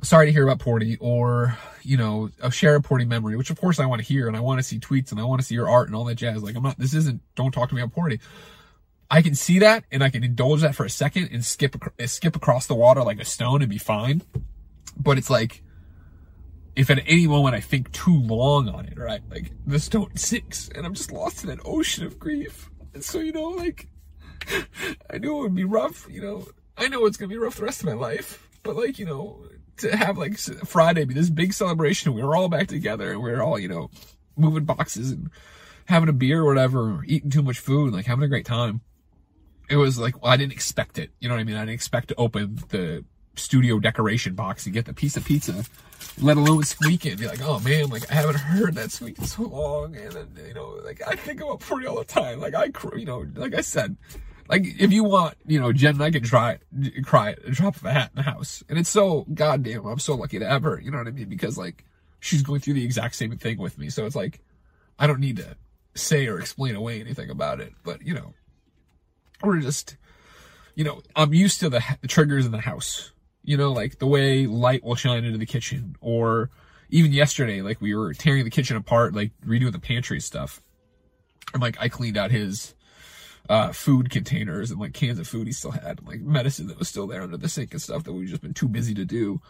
sorry 0.04 0.28
to 0.28 0.32
hear 0.32 0.48
about 0.48 0.60
Porty, 0.60 0.98
or, 1.00 1.58
you 1.82 1.98
know, 1.98 2.30
a 2.42 2.52
share 2.52 2.76
a 2.76 2.82
Porty 2.82 3.08
memory, 3.08 3.36
which 3.36 3.50
of 3.50 3.60
course 3.60 3.80
I 3.80 3.86
want 3.86 4.02
to 4.02 4.08
hear 4.08 4.28
and 4.28 4.38
I 4.38 4.42
want 4.42 4.60
to 4.60 4.64
see 4.64 4.80
tweets 4.80 5.12
and 5.12 5.20
I 5.20 5.24
want 5.24 5.42
to 5.42 5.48
see 5.48 5.56
your 5.56 5.70
art 5.70 5.88
and 5.88 5.96
all 5.96 6.06
that 6.06 6.16
jazz. 6.16 6.44
Like, 6.44 6.56
I'm 6.56 6.64
not, 6.64 6.78
this 6.78 6.94
isn't, 6.94 7.22
don't 7.36 7.52
talk 7.52 7.70
to 7.70 7.76
me 7.76 7.82
about 7.82 7.96
Porty. 7.96 8.20
I 9.10 9.22
can 9.22 9.36
see 9.36 9.60
that 9.60 9.86
and 9.92 10.04
I 10.04 10.10
can 10.10 10.24
indulge 10.24 10.62
that 10.62 10.76
for 10.76 10.86
a 10.86 10.90
second 10.90 11.30
and 11.32 11.44
skip, 11.44 11.76
skip 12.06 12.36
across 12.36 12.68
the 12.68 12.76
water 12.76 13.04
like 13.04 13.20
a 13.20 13.26
stone 13.26 13.62
and 13.62 13.70
be 13.70 13.78
fine. 13.78 14.22
But 14.98 15.18
it's 15.18 15.30
like, 15.30 15.64
if 16.76 16.92
at 16.92 17.00
any 17.08 17.26
moment 17.26 17.56
I 17.56 17.60
think 17.60 17.92
too 17.92 18.16
long 18.16 18.70
on 18.70 18.86
it, 18.86 18.98
right? 18.98 19.22
Like 19.32 19.52
the 19.66 19.80
stone 19.80 20.16
sinks 20.16 20.70
and 20.76 20.86
I'm 20.86 20.94
just 20.94 21.12
lost 21.12 21.44
in 21.44 21.50
an 21.50 21.60
ocean 21.66 22.06
of 22.06 22.20
grief. 22.20 22.70
And 22.94 23.04
so, 23.04 23.20
you 23.20 23.32
know, 23.32 23.50
like, 23.50 23.88
I 25.10 25.18
knew 25.18 25.40
it 25.40 25.42
would 25.42 25.56
be 25.56 25.64
rough, 25.64 26.08
you 26.10 26.22
know, 26.22 26.48
I 26.78 26.88
know 26.88 27.06
it's 27.06 27.18
going 27.18 27.30
to 27.30 27.34
be 27.34 27.40
rough 27.40 27.56
the 27.56 27.64
rest 27.64 27.80
of 27.80 27.88
my 27.88 27.94
life, 27.94 28.48
but 28.62 28.76
like, 28.76 29.00
you 29.00 29.06
know, 29.06 29.42
to 29.78 29.96
have 29.96 30.18
like 30.18 30.38
Friday 30.38 31.06
be 31.06 31.14
this 31.14 31.30
big 31.30 31.54
celebration. 31.54 32.14
We 32.14 32.24
were 32.24 32.36
all 32.36 32.50
back 32.50 32.68
together 32.68 33.12
and 33.12 33.22
we 33.22 33.32
are 33.32 33.42
all, 33.42 33.60
you 33.60 33.68
know, 33.68 33.90
moving 34.36 34.66
boxes 34.66 35.12
and 35.12 35.30
having 35.86 36.10
a 36.10 36.14
beer 36.14 36.42
or 36.42 36.46
whatever, 36.46 37.04
eating 37.06 37.30
too 37.30 37.42
much 37.42 37.60
food, 37.60 37.94
like 37.94 38.06
having 38.06 38.24
a 38.24 38.28
great 38.28 38.46
time. 38.46 38.82
It 39.70 39.78
was 39.78 40.00
like, 40.00 40.22
well, 40.22 40.32
I 40.32 40.38
didn't 40.38 40.54
expect 40.54 40.98
it. 40.98 41.12
You 41.20 41.28
know 41.28 41.36
what 41.36 41.42
I 41.42 41.44
mean? 41.44 41.56
I 41.56 41.62
didn't 41.62 41.74
expect 41.74 42.10
to 42.10 42.16
open 42.16 42.60
the 42.70 43.04
studio 43.36 43.80
decoration 43.80 44.34
box 44.34 44.66
and 44.66 44.74
get 44.74 44.86
the 44.86 44.94
piece 44.94 45.16
of 45.18 45.26
pizza, 45.26 45.64
let 46.20 46.38
alone 46.38 46.64
squeak 46.64 47.06
it 47.06 47.12
and 47.12 47.20
be 47.20 47.28
like, 47.28 47.42
oh 47.42 47.60
man, 47.60 47.90
like 47.90 48.10
I 48.12 48.16
haven't 48.16 48.38
heard 48.38 48.76
that 48.76 48.92
squeak 48.92 49.20
in 49.20 49.26
so 49.26 49.44
long. 49.44 49.96
And 49.96 50.12
then, 50.12 50.30
you 50.48 50.54
know, 50.54 50.80
like 50.84 51.02
I 51.06 51.16
think 51.16 51.42
about 51.42 51.60
Porty 51.60 51.88
all 51.88 51.98
the 51.98 52.06
time. 52.06 52.40
Like 52.40 52.56
I, 52.56 52.70
you 52.96 53.06
know, 53.06 53.26
like 53.36 53.54
I 53.54 53.62
said, 53.62 53.96
like, 54.50 54.66
if 54.66 54.92
you 54.92 55.04
want, 55.04 55.36
you 55.46 55.60
know, 55.60 55.74
Jen 55.74 55.96
and 55.96 56.04
I 56.04 56.12
can 56.12 56.24
try, 56.24 56.60
cry 57.04 57.32
at 57.32 57.46
drop 57.52 57.76
of 57.76 57.86
a 57.86 57.92
hat 57.92 58.12
in 58.16 58.24
the 58.24 58.30
house. 58.30 58.64
And 58.70 58.78
it's 58.80 58.90
so 58.90 59.26
goddamn, 59.34 59.86
I'm 59.86 60.00
so 60.00 60.16
lucky 60.16 60.40
to 60.40 60.48
have 60.48 60.64
her, 60.64 60.80
you 60.80 60.92
know 60.92 60.98
what 60.98 61.08
I 61.08 61.12
mean? 61.12 61.30
Because, 61.30 61.58
like, 61.58 61.84
she's 62.20 62.42
going 62.42 62.62
through 62.62 62.76
the 62.76 62.86
exact 62.86 63.16
same 63.16 63.38
thing 63.38 63.58
with 63.58 63.78
me. 63.78 63.90
So 63.90 64.06
it's 64.06 64.16
like, 64.16 64.42
I 64.98 65.08
don't 65.08 65.20
need 65.20 65.38
to 65.38 65.56
say 65.96 66.28
or 66.28 66.40
explain 66.40 66.76
away 66.76 67.00
anything 67.00 67.30
about 67.30 67.60
it. 67.60 67.74
But, 67.84 68.02
you 68.02 68.14
know, 68.14 68.34
we're 69.44 69.60
just, 69.60 69.98
you 70.76 70.84
know, 70.84 71.02
I'm 71.16 71.34
used 71.34 71.60
to 71.60 71.70
the, 71.70 71.84
the 72.02 72.08
triggers 72.08 72.46
in 72.46 72.52
the 72.52 72.62
house. 72.62 73.12
You 73.44 73.58
know, 73.58 73.72
like 73.72 74.00
the 74.00 74.08
way 74.08 74.46
light 74.46 74.84
will 74.84 74.96
shine 74.96 75.24
into 75.24 75.38
the 75.38 75.46
kitchen. 75.46 75.96
Or 76.02 76.50
even 76.90 77.14
yesterday, 77.14 77.62
like, 77.62 77.82
we 77.82 77.96
were 77.96 78.14
tearing 78.14 78.44
the 78.44 78.50
kitchen 78.50 78.78
apart, 78.78 79.14
like, 79.14 79.32
redoing 79.46 79.72
the 79.72 79.80
pantry 79.80 80.20
stuff. 80.20 80.62
And, 81.54 81.62
like, 81.62 81.78
I 81.80 81.88
cleaned 81.88 82.18
out 82.18 82.32
his 82.32 82.74
uh, 83.50 83.72
food 83.72 84.10
containers 84.10 84.72
and 84.72 84.80
like 84.80 84.94
cans 84.94 85.20
of 85.20 85.28
food 85.28 85.48
he 85.48 85.54
still 85.54 85.72
had, 85.72 86.06
like 86.06 86.20
medicine 86.22 86.68
that 86.68 86.80
was 86.80 86.88
still 86.88 87.08
there 87.08 87.22
under 87.22 87.38
the 87.38 87.50
sink 87.50 87.72
and 87.72 87.82
stuff 87.82 88.04
that 88.04 88.14
we've 88.14 88.30
just 88.30 88.42
been 88.42 88.54
too 88.54 88.68
busy 88.68 88.94
to 88.94 89.06
do. 89.06 89.42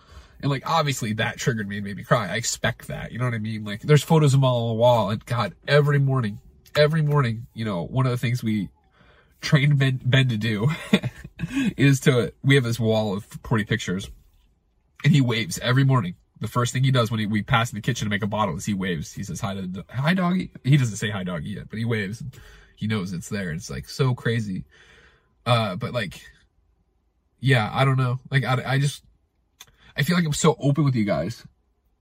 And 0.42 0.52
like 0.52 0.70
obviously 0.70 1.14
that 1.14 1.38
triggered 1.38 1.68
me 1.68 1.78
and 1.78 1.86
made 1.86 1.98
me 1.98 2.04
cry. 2.04 2.28
I 2.28 2.36
expect 2.36 2.88
that. 2.88 3.12
You 3.12 3.20
know 3.20 3.26
what 3.26 3.34
I 3.34 3.40
mean? 3.40 3.66
Like 3.66 3.82
there's 3.82 4.04
photos 4.04 4.34
of 4.34 4.40
him 4.40 4.46
all 4.46 4.64
on 4.64 4.76
the 4.76 4.82
wall, 4.82 5.10
and 5.10 5.26
God, 5.26 5.56
every 5.68 6.00
morning, 6.00 6.40
every 6.76 7.02
morning, 7.02 7.48
you 7.54 7.66
know, 7.66 7.84
one 7.84 8.06
of 8.06 8.12
the 8.12 8.18
things 8.18 8.44
we 8.44 8.70
trained 9.42 9.80
Ben, 9.80 10.00
ben 10.04 10.28
to 10.30 10.38
do 10.38 10.70
is 11.78 12.00
to 12.02 12.34
we 12.44 12.56
have 12.56 12.64
this 12.64 12.80
wall 12.80 13.16
of 13.16 13.26
40 13.44 13.64
pictures, 13.66 14.12
and 15.04 15.14
he 15.14 15.22
waves 15.22 15.58
every 15.60 15.84
morning. 15.84 16.16
The 16.40 16.48
first 16.48 16.72
thing 16.72 16.84
he 16.84 16.92
does 16.92 17.10
when 17.10 17.20
he, 17.20 17.26
we 17.26 17.42
pass 17.42 17.72
in 17.72 17.78
the 17.78 17.82
kitchen 17.82 18.06
to 18.06 18.10
make 18.12 18.22
a 18.22 18.28
bottle 18.28 18.56
is 18.56 18.66
he 18.66 18.76
waves. 18.76 19.12
He 19.14 19.24
says 19.24 19.42
hi 19.42 19.56
to 19.56 19.86
hi 19.90 20.14
doggy. 20.14 20.52
He 20.64 20.78
doesn't 20.78 20.98
say 20.98 21.10
hi 21.10 21.24
doggy 21.24 21.50
yet, 21.50 21.68
but 21.68 21.80
he 21.80 21.86
waves 21.86 22.22
he 22.78 22.88
knows 22.88 23.12
it's 23.12 23.28
there. 23.28 23.52
It's 23.52 23.70
like 23.70 23.90
so 23.90 24.14
crazy. 24.14 24.64
Uh, 25.46 25.76
but 25.76 25.94
like, 25.94 26.22
yeah, 27.40 27.70
I 27.74 27.84
don't 27.84 27.98
know. 27.98 28.20
Like, 28.30 28.44
I, 28.44 28.62
I 28.66 28.80
just, 28.80 29.04
I 29.96 30.04
feel 30.04 30.16
like 30.16 30.26
I'm 30.26 30.34
so 30.34 30.56
open 30.60 30.86
with 30.86 30.96
you 30.96 31.06
guys. 31.06 31.44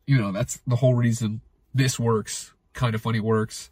You 0.07 0.19
know, 0.19 0.33
that's 0.33 0.61
the 0.67 0.77
whole 0.77 0.95
reason 0.95 1.41
this 1.75 1.99
works. 1.99 2.53
Kind 2.75 2.95
of 2.95 3.01
funny 3.01 3.21
works. 3.21 3.71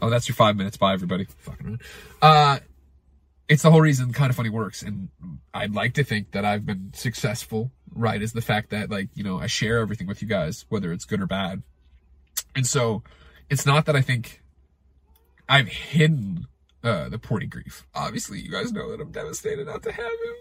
Oh, 0.00 0.08
that's 0.08 0.28
your 0.28 0.36
five 0.36 0.56
minutes. 0.56 0.76
Bye, 0.76 0.92
everybody. 0.92 1.24
Fucking. 1.24 1.80
Uh, 2.22 2.60
it's 3.48 3.64
the 3.64 3.70
whole 3.72 3.80
reason 3.80 4.12
kind 4.12 4.30
of 4.30 4.36
funny 4.36 4.50
works. 4.50 4.82
And 4.82 5.08
I'd 5.52 5.74
like 5.74 5.94
to 5.94 6.04
think 6.04 6.30
that 6.30 6.44
I've 6.44 6.64
been 6.64 6.92
successful, 6.94 7.72
right? 7.92 8.22
Is 8.22 8.32
the 8.32 8.40
fact 8.40 8.70
that 8.70 8.88
like, 8.88 9.08
you 9.14 9.24
know, 9.24 9.40
I 9.40 9.48
share 9.48 9.80
everything 9.80 10.06
with 10.06 10.22
you 10.22 10.28
guys, 10.28 10.64
whether 10.68 10.92
it's 10.92 11.04
good 11.04 11.20
or 11.20 11.26
bad. 11.26 11.62
And 12.54 12.66
so 12.66 13.02
it's 13.50 13.66
not 13.66 13.86
that 13.86 13.96
I 13.96 14.00
think 14.00 14.39
I've 15.50 15.66
hidden 15.66 16.46
uh, 16.84 17.08
the 17.08 17.18
Porty 17.18 17.50
grief. 17.50 17.84
Obviously, 17.92 18.38
you 18.38 18.52
guys 18.52 18.72
know 18.72 18.88
that 18.92 19.00
I'm 19.00 19.10
devastated 19.10 19.66
not 19.66 19.82
to 19.82 19.90
have 19.90 20.04
him. 20.04 20.34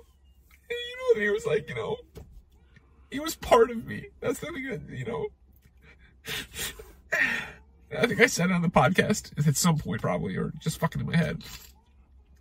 And 0.70 0.70
you 0.70 1.16
know 1.16 1.22
he 1.22 1.30
was 1.32 1.48
like, 1.48 1.68
you 1.68 1.74
know, 1.74 1.98
he 3.10 3.20
was 3.20 3.36
part 3.36 3.72
of 3.72 3.88
me. 3.88 4.06
That's 4.22 4.39
the 4.39 4.46
thing 4.46 4.68
that, 4.70 4.82
you 4.96 5.06
know. 5.06 5.25
I 8.00 8.06
think 8.06 8.22
I 8.22 8.28
said 8.28 8.51
it 8.51 8.54
on 8.54 8.62
the 8.62 8.70
podcast 8.70 9.48
at 9.48 9.58
some 9.58 9.80
point, 9.80 10.00
probably, 10.00 10.38
or 10.38 10.54
just 10.60 10.80
fucking 10.80 11.01
in 11.01 11.08
my 11.08 11.18
head. 11.18 11.44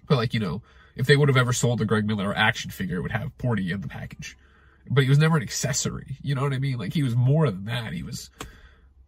But, 0.06 0.16
like, 0.16 0.34
you 0.34 0.40
know, 0.40 0.60
if 0.94 1.06
they 1.06 1.16
would 1.16 1.30
have 1.30 1.38
ever 1.38 1.54
sold 1.54 1.78
the 1.78 1.86
Greg 1.86 2.06
Miller 2.06 2.36
action 2.36 2.70
figure, 2.70 2.98
it 2.98 3.02
would 3.02 3.12
have 3.12 3.36
Porty 3.38 3.72
in 3.72 3.80
the 3.80 3.88
package. 3.88 4.36
But 4.90 5.04
he 5.04 5.08
was 5.08 5.18
never 5.18 5.38
an 5.38 5.42
accessory. 5.42 6.18
You 6.20 6.34
know 6.34 6.42
what 6.42 6.52
I 6.52 6.58
mean? 6.58 6.76
Like, 6.76 6.92
he 6.92 7.02
was 7.02 7.16
more 7.16 7.50
than 7.50 7.64
that. 7.64 7.94
He 7.94 8.02
was 8.02 8.28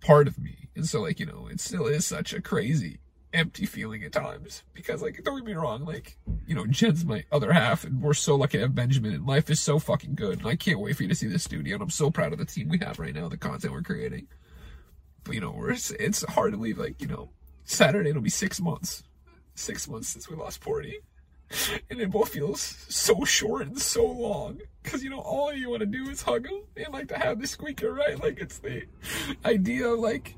part 0.00 0.28
of 0.28 0.38
me. 0.38 0.70
And 0.74 0.86
so, 0.86 1.02
like, 1.02 1.20
you 1.20 1.26
know, 1.26 1.46
it 1.50 1.60
still 1.60 1.86
is 1.86 2.06
such 2.06 2.32
a 2.32 2.40
crazy 2.40 3.00
empty 3.32 3.64
feeling 3.64 4.02
at 4.02 4.12
times 4.12 4.64
because 4.74 5.02
like 5.02 5.22
don't 5.24 5.36
get 5.36 5.44
me 5.44 5.52
wrong 5.52 5.84
like 5.84 6.16
you 6.46 6.54
know 6.54 6.66
jen's 6.66 7.04
my 7.04 7.24
other 7.30 7.52
half 7.52 7.84
and 7.84 8.02
we're 8.02 8.12
so 8.12 8.34
lucky 8.34 8.58
to 8.58 8.62
have 8.62 8.74
benjamin 8.74 9.14
and 9.14 9.26
life 9.26 9.48
is 9.50 9.60
so 9.60 9.78
fucking 9.78 10.14
good 10.14 10.38
and 10.38 10.48
i 10.48 10.56
can't 10.56 10.80
wait 10.80 10.96
for 10.96 11.04
you 11.04 11.08
to 11.08 11.14
see 11.14 11.28
this 11.28 11.44
studio 11.44 11.74
and 11.74 11.82
i'm 11.82 11.90
so 11.90 12.10
proud 12.10 12.32
of 12.32 12.38
the 12.38 12.44
team 12.44 12.68
we 12.68 12.78
have 12.78 12.98
right 12.98 13.14
now 13.14 13.28
the 13.28 13.36
content 13.36 13.72
we're 13.72 13.82
creating. 13.82 14.26
But 15.22 15.34
you 15.34 15.40
know 15.40 15.52
we're 15.52 15.70
it's 15.70 16.24
hard 16.24 16.52
to 16.52 16.58
leave 16.58 16.78
like 16.78 17.00
you 17.00 17.06
know 17.06 17.30
saturday 17.64 18.10
it'll 18.10 18.22
be 18.22 18.30
six 18.30 18.60
months 18.60 19.04
six 19.54 19.86
months 19.86 20.08
since 20.08 20.28
we 20.28 20.34
lost 20.34 20.60
porty 20.60 20.94
and 21.90 22.00
it 22.00 22.10
both 22.10 22.30
feels 22.30 22.60
so 22.88 23.24
short 23.24 23.66
and 23.66 23.80
so 23.80 24.06
long 24.06 24.60
because 24.82 25.02
you 25.02 25.10
know 25.10 25.20
all 25.20 25.52
you 25.52 25.68
want 25.68 25.80
to 25.80 25.86
do 25.86 26.08
is 26.08 26.22
hug 26.22 26.46
him 26.46 26.60
and 26.76 26.92
like 26.92 27.08
to 27.08 27.18
have 27.18 27.40
the 27.40 27.46
squeaker 27.46 27.92
right? 27.92 28.22
Like 28.22 28.38
it's 28.40 28.58
the 28.58 28.84
idea 29.44 29.88
of 29.88 29.98
like 29.98 30.34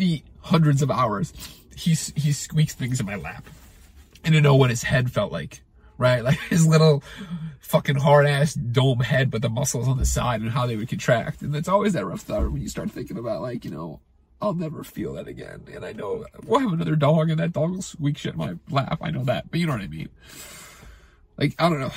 the 0.00 0.22
hundreds 0.40 0.82
of 0.82 0.90
hours 0.90 1.32
he 1.76 1.90
he 1.90 2.32
squeaks 2.32 2.74
things 2.74 3.00
in 3.00 3.06
my 3.06 3.16
lap 3.16 3.46
and 4.24 4.34
to 4.34 4.40
know 4.40 4.54
what 4.54 4.70
his 4.70 4.82
head 4.82 5.10
felt 5.10 5.30
like 5.32 5.62
right 5.98 6.24
like 6.24 6.38
his 6.48 6.66
little 6.66 7.02
fucking 7.60 7.96
hard 7.96 8.26
ass 8.26 8.54
dome 8.54 9.00
head 9.00 9.30
but 9.30 9.42
the 9.42 9.48
muscles 9.48 9.86
on 9.86 9.98
the 9.98 10.04
side 10.04 10.40
and 10.40 10.50
how 10.50 10.66
they 10.66 10.76
would 10.76 10.88
contract 10.88 11.42
and 11.42 11.54
it's 11.54 11.68
always 11.68 11.92
that 11.92 12.04
rough 12.04 12.22
thought 12.22 12.50
when 12.50 12.60
you 12.60 12.68
start 12.68 12.90
thinking 12.90 13.18
about 13.18 13.40
like 13.40 13.64
you 13.64 13.70
know 13.70 14.00
I'll 14.42 14.54
never 14.54 14.82
feel 14.82 15.14
that 15.14 15.28
again. 15.28 15.64
And 15.72 15.84
I 15.84 15.92
know 15.92 16.24
we'll 16.46 16.60
have 16.60 16.72
another 16.72 16.96
dog 16.96 17.28
and 17.28 17.38
that 17.38 17.52
dog 17.52 17.72
will 17.72 17.82
squeak 17.82 18.16
shit 18.16 18.32
in 18.32 18.38
my 18.38 18.54
lap. 18.70 18.98
I 19.02 19.10
know 19.10 19.24
that, 19.24 19.50
but 19.50 19.60
you 19.60 19.66
know 19.66 19.74
what 19.74 19.82
I 19.82 19.86
mean. 19.86 20.08
Like, 21.36 21.54
I 21.58 21.68
don't 21.68 21.80
know. 21.80 21.92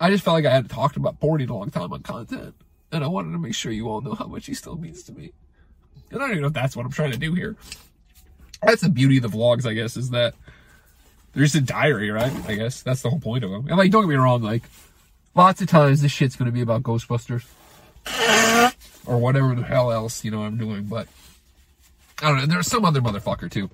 I 0.00 0.10
just 0.10 0.24
felt 0.24 0.34
like 0.34 0.44
I 0.44 0.50
hadn't 0.50 0.68
talked 0.68 0.96
about 0.96 1.16
in 1.22 1.48
a 1.48 1.56
long 1.56 1.70
time 1.70 1.92
on 1.92 2.02
content. 2.02 2.54
And 2.92 3.04
I 3.04 3.08
wanted 3.08 3.32
to 3.32 3.38
make 3.38 3.54
sure 3.54 3.72
you 3.72 3.88
all 3.88 4.00
know 4.00 4.14
how 4.14 4.26
much 4.26 4.46
he 4.46 4.54
still 4.54 4.76
means 4.76 5.02
to 5.04 5.12
me. 5.12 5.32
And 6.10 6.20
I 6.22 6.26
don't 6.26 6.30
even 6.30 6.42
know 6.42 6.48
if 6.48 6.54
that's 6.54 6.76
what 6.76 6.86
I'm 6.86 6.92
trying 6.92 7.12
to 7.12 7.18
do 7.18 7.34
here. 7.34 7.56
That's 8.62 8.82
the 8.82 8.88
beauty 8.88 9.18
of 9.18 9.22
the 9.22 9.28
vlogs, 9.28 9.66
I 9.66 9.74
guess, 9.74 9.96
is 9.96 10.10
that 10.10 10.34
there's 11.34 11.54
a 11.54 11.60
diary, 11.60 12.10
right? 12.10 12.32
I 12.48 12.54
guess 12.54 12.82
that's 12.82 13.02
the 13.02 13.10
whole 13.10 13.20
point 13.20 13.44
of 13.44 13.50
them. 13.50 13.68
And 13.68 13.76
like, 13.76 13.90
don't 13.90 14.02
get 14.02 14.08
me 14.08 14.16
wrong, 14.16 14.42
like, 14.42 14.62
lots 15.34 15.60
of 15.60 15.68
times 15.68 16.02
this 16.02 16.10
shit's 16.10 16.34
gonna 16.34 16.50
be 16.50 16.62
about 16.62 16.82
Ghostbusters 16.82 17.44
or 19.06 19.18
whatever 19.18 19.54
the 19.54 19.62
hell 19.62 19.92
else, 19.92 20.24
you 20.24 20.30
know, 20.30 20.42
I'm 20.42 20.56
doing, 20.56 20.84
but 20.84 21.06
I 22.22 22.28
don't 22.28 22.38
know. 22.38 22.46
There's 22.46 22.66
some 22.66 22.84
other 22.84 23.00
motherfucker 23.00 23.50
too. 23.50 23.70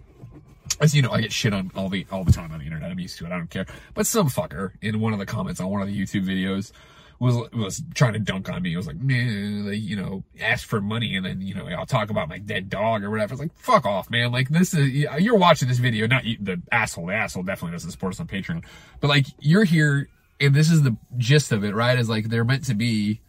As 0.80 0.94
you 0.94 1.02
know, 1.02 1.10
I 1.10 1.20
get 1.20 1.32
shit 1.32 1.54
on 1.54 1.70
all 1.74 1.88
the 1.88 2.06
all 2.10 2.24
the 2.24 2.32
time 2.32 2.52
on 2.52 2.58
the 2.58 2.64
internet. 2.64 2.90
I'm 2.90 2.98
used 2.98 3.18
to 3.18 3.26
it. 3.26 3.32
I 3.32 3.38
don't 3.38 3.48
care. 3.48 3.66
But 3.94 4.06
some 4.06 4.28
fucker 4.28 4.72
in 4.82 5.00
one 5.00 5.12
of 5.12 5.18
the 5.18 5.26
comments 5.26 5.60
on 5.60 5.70
one 5.70 5.80
of 5.80 5.88
the 5.88 5.98
YouTube 5.98 6.24
videos 6.24 6.72
was 7.18 7.50
was 7.52 7.83
trying 7.94 8.12
to 8.14 8.18
dunk 8.18 8.49
on 8.49 8.62
me. 8.62 8.75
It 8.75 8.76
was 8.76 8.87
like, 8.87 8.97
man, 8.97 9.71
you 9.75 9.97
know, 9.97 10.25
ask 10.40 10.66
for 10.66 10.80
money 10.80 11.16
and 11.16 11.25
then 11.25 11.40
you 11.40 11.54
know 11.54 11.66
I'll 11.66 11.87
talk 11.87 12.11
about 12.11 12.28
my 12.28 12.38
dead 12.38 12.68
dog 12.68 13.04
or 13.04 13.11
whatever. 13.11 13.35
It's 13.35 13.40
like, 13.40 13.56
fuck 13.56 13.87
off, 13.87 14.11
man. 14.11 14.33
Like 14.33 14.49
this 14.49 14.75
is 14.75 14.90
you're 14.90 15.37
watching 15.37 15.68
this 15.68 15.78
video, 15.78 16.06
not 16.06 16.25
you, 16.25 16.37
the 16.40 16.61
asshole. 16.73 17.06
The 17.06 17.14
asshole 17.14 17.44
definitely 17.44 17.73
doesn't 17.73 17.90
support 17.90 18.14
us 18.14 18.21
on 18.21 18.26
Patreon, 18.26 18.64
but 19.00 19.09
like 19.09 19.26
you're 19.38 19.64
here 19.64 20.09
and 20.40 20.54
this 20.54 20.71
is 20.71 20.83
the 20.83 20.97
gist 21.16 21.52
of 21.52 21.64
it, 21.64 21.75
right? 21.75 21.99
Is 21.99 22.09
like 22.09 22.28
they're 22.28 22.44
meant 22.44 22.64
to 22.66 22.75
be 22.75 23.21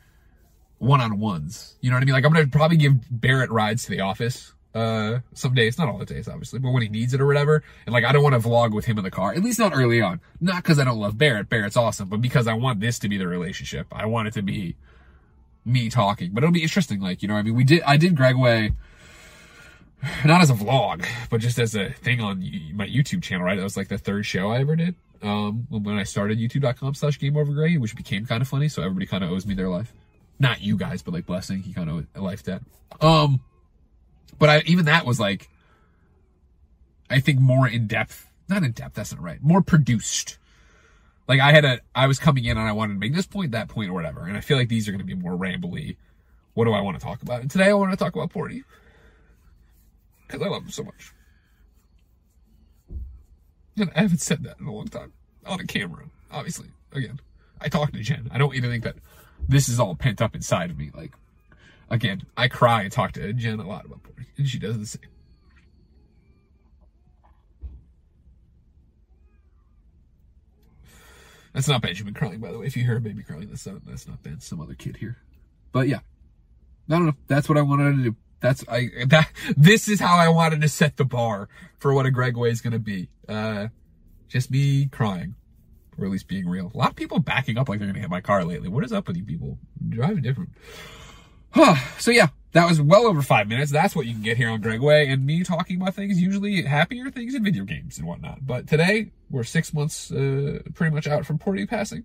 one 0.78 1.02
on 1.02 1.20
ones. 1.20 1.78
You 1.82 1.90
know 1.90 1.96
what 1.96 2.04
I 2.04 2.06
mean? 2.06 2.14
Like 2.14 2.26
I'm 2.26 2.34
gonna 2.34 2.48
probably 2.48 2.78
give 2.78 2.94
Barrett 3.10 3.52
rides 3.52 3.86
to 3.86 3.92
the 3.92 4.02
office 4.02 4.54
uh 4.76 5.20
some 5.34 5.54
days 5.54 5.78
not 5.78 5.88
all 5.88 5.98
the 5.98 6.06
days 6.06 6.28
obviously 6.28 6.60
but 6.60 6.72
when 6.72 6.84
he 6.84 6.90
needs 6.90 7.14
it 7.14 7.22
or 7.22 7.26
whatever. 7.26 7.64
And 7.86 7.94
like 7.94 8.04
i 8.04 8.12
don't 8.12 8.24
want 8.24 8.40
to 8.40 8.48
vlog 8.48 8.74
with 8.74 8.86
him 8.86 8.98
in 8.98 9.04
the 9.04 9.12
car 9.12 9.34
at 9.34 9.42
least 9.42 9.58
not 9.58 9.74
early 9.74 10.02
on. 10.02 10.20
Not 10.42 10.64
because 10.64 10.80
i 10.80 10.84
don't 10.84 11.00
love 11.00 11.18
barrett. 11.18 11.50
Barrett's 11.50 11.78
awesome 11.78 12.10
but 12.10 12.22
because 12.22 12.46
i 12.48 12.54
want 12.54 12.80
this 12.82 13.00
to 13.00 13.10
be 13.10 13.18
the 13.18 13.28
relationship. 13.28 13.88
I 13.92 14.06
want 14.06 14.28
it 14.28 14.34
to 14.36 14.42
be 14.42 14.76
me 15.66 15.90
talking. 15.90 16.32
But 16.32 16.44
it'll 16.44 16.54
be 16.54 16.62
interesting 16.62 17.00
like 17.00 17.22
you 17.22 17.28
know 17.28 17.36
i 17.36 17.42
mean 17.42 17.56
we 17.56 17.64
did 17.64 17.82
i 17.84 17.98
did 17.98 18.16
gregway 18.16 18.74
not 20.26 20.42
as 20.42 20.50
a 20.50 20.54
vlog 20.54 21.06
but 21.30 21.40
just 21.40 21.58
as 21.58 21.76
a 21.76 21.90
thing 21.92 22.22
on 22.22 22.40
my 22.74 22.88
youtube 22.88 23.24
channel 23.24 23.46
right? 23.46 23.56
That 23.56 23.64
was 23.64 23.78
like 23.78 23.88
the 23.88 23.98
third 23.98 24.26
show 24.26 24.52
i 24.52 24.60
ever 24.60 24.76
did 24.76 24.96
um 25.22 25.66
when 25.70 25.98
i 25.98 26.04
started 26.04 26.38
youtube.com 26.38 26.94
slash 26.94 27.18
GameOverGreggy 27.18 27.80
which 27.80 27.96
became 27.96 28.26
kind 28.26 28.42
of 28.42 28.48
funny 28.48 28.68
so 28.68 28.82
everybody 28.82 29.06
kind 29.06 29.24
of 29.24 29.32
owes 29.32 29.46
me 29.46 29.56
their 29.56 29.70
life. 29.70 29.94
Not 30.38 30.62
you 30.62 30.76
guys 30.78 31.02
but 31.02 31.14
like 31.14 31.26
blessing 31.26 31.64
he 31.64 31.74
kind 31.74 31.90
of 31.90 32.06
a 32.14 32.22
life 32.22 32.44
debt. 32.44 32.62
Um 33.02 33.40
but 34.40 34.50
I, 34.50 34.62
even 34.66 34.86
that 34.86 35.06
was 35.06 35.20
like, 35.20 35.50
I 37.10 37.20
think 37.20 37.40
more 37.40 37.68
in 37.68 37.88
depth, 37.88 38.30
not 38.50 38.64
in 38.64 38.72
depth, 38.72 38.96
that's 38.96 39.14
not 39.14 39.22
right, 39.22 39.42
more 39.42 39.62
produced. 39.62 40.38
Like 41.28 41.40
I 41.40 41.52
had 41.52 41.66
a, 41.66 41.80
I 41.94 42.08
was 42.08 42.20
coming 42.20 42.46
in 42.46 42.58
and 42.58 42.68
I 42.68 42.72
wanted 42.72 42.94
to 42.94 43.00
make 43.00 43.16
this 43.16 43.26
point, 43.26 43.52
that 43.52 43.68
point, 43.68 43.90
or 43.90 43.94
whatever. 43.94 44.26
And 44.26 44.38
I 44.38 44.42
feel 44.42 44.58
like 44.58 44.70
these 44.70 44.88
are 44.88 44.92
going 44.92 45.00
to 45.00 45.06
be 45.06 45.16
more 45.16 45.34
rambly. 45.34 45.98
What 46.54 46.66
do 46.66 46.74
I 46.74 46.82
want 46.82 47.00
to 47.00 47.04
talk 47.06 47.22
about? 47.22 47.42
And 47.42 47.50
today 47.50 47.70
I 47.70 47.74
want 47.74 47.92
to 47.92 47.98
talk 47.98 48.16
about 48.16 48.32
Porty. 48.32 48.64
Because 50.28 50.42
I 50.42 50.50
love 50.50 50.64
him 50.64 50.70
so 50.70 50.84
much. 50.84 51.12
And 53.78 53.92
I 53.96 54.02
haven't 54.02 54.22
said 54.22 54.44
that 54.44 54.60
in 54.60 54.68
a 54.68 54.74
long 54.74 54.88
time. 54.88 55.14
On 55.46 55.60
a 55.60 55.66
camera, 55.66 56.06
obviously. 56.32 56.70
Again, 56.92 57.20
I 57.60 57.68
talked 57.68 57.94
to 57.94 58.00
Jen. 58.00 58.30
I 58.32 58.38
don't 58.38 58.56
even 58.56 58.70
think 58.70 58.84
that 58.84 58.96
this 59.48 59.68
is 59.68 59.80
all 59.80 59.96
pent 59.96 60.22
up 60.22 60.36
inside 60.36 60.72
of 60.72 60.78
me. 60.78 60.92
Like, 60.96 61.12
Again, 61.90 62.26
I 62.36 62.48
cry 62.48 62.82
and 62.82 62.92
talk 62.92 63.12
to 63.14 63.34
Jen 63.34 63.60
a 63.60 63.68
lot 63.68 63.86
about 63.86 64.04
Porty, 64.04 64.26
and 64.38 64.48
she 64.48 64.58
does 64.60 64.78
the 64.80 64.86
same. 64.86 65.02
That's 71.54 71.70
not 71.70 71.82
Benjamin 71.82 72.14
crying, 72.14 72.40
by 72.40 72.52
the 72.52 72.60
way. 72.60 72.66
If 72.66 72.76
you 72.76 72.84
hear 72.84 72.98
a 72.98 73.02
baby 73.02 73.24
crying, 73.24 73.48
that's 73.48 73.66
not 73.66 73.86
that's 73.86 74.08
not 74.08 74.22
Ben, 74.24 74.42
some 74.42 74.60
other 74.60 74.74
kid 74.74 74.98
here. 74.98 75.18
But 75.72 75.88
yeah, 75.88 76.00
I 76.90 76.94
don't 76.94 77.06
know. 77.06 77.16
That's 77.28 77.48
what 77.48 77.58
I 77.58 77.62
wanted 77.62 77.96
to 77.96 78.04
do. 78.04 78.16
That's 78.42 78.66
I 78.68 78.90
that 79.08 79.30
this 79.56 79.88
is 79.88 80.00
how 80.00 80.18
I 80.18 80.28
wanted 80.28 80.62
to 80.62 80.70
set 80.70 80.98
the 80.98 81.06
bar 81.06 81.48
for 81.80 81.94
what 81.94 82.06
a 82.06 82.10
Gregway 82.10 82.52
is 82.52 82.62
to 82.62 82.80
be. 82.80 83.10
Uh, 83.30 83.68
just 84.28 84.52
me 84.52 84.88
crying, 84.88 85.36
or 85.98 86.06
at 86.06 86.12
least 86.12 86.28
being 86.28 86.50
real. 86.50 86.72
A 86.74 86.78
lot 86.78 86.90
of 86.90 86.96
people 86.96 87.20
backing 87.20 87.58
up 87.58 87.70
like 87.70 87.80
they're 87.80 87.94
to 87.94 88.00
hit 88.00 88.10
my 88.10 88.22
car 88.22 88.44
lately. 88.44 88.68
What 88.68 88.84
is 88.84 88.92
up 88.92 89.08
with 89.08 89.16
you 89.16 89.24
people? 89.24 89.58
driving 89.88 90.24
different. 90.24 90.50
So 92.00 92.12
yeah, 92.12 92.28
that 92.52 92.68
was 92.68 92.82
well 92.82 93.06
over 93.06 93.22
five 93.22 93.48
minutes. 93.48 93.72
That's 93.72 93.96
what 93.96 94.06
you 94.06 94.14
can 94.14 94.22
get 94.22 94.38
here 94.38 94.50
on 94.50 94.62
Gregway 94.62 95.12
and 95.12 95.26
me 95.26 95.44
talking 95.44 95.82
about 95.82 95.96
things, 95.96 96.22
usually 96.22 96.64
happier 96.64 97.10
things 97.10 97.34
in 97.34 97.44
video 97.44 97.64
games 97.64 97.98
and 97.98 98.08
whatnot. 98.08 98.46
But 98.46 98.68
today, 98.68 99.12
we're 99.30 99.44
six 99.44 99.74
months 99.74 100.12
uh, 100.12 100.60
pretty 100.74 100.94
much 100.94 101.08
out 101.08 101.26
from 101.26 101.40
Porty 101.40 101.68
passing. 101.68 102.04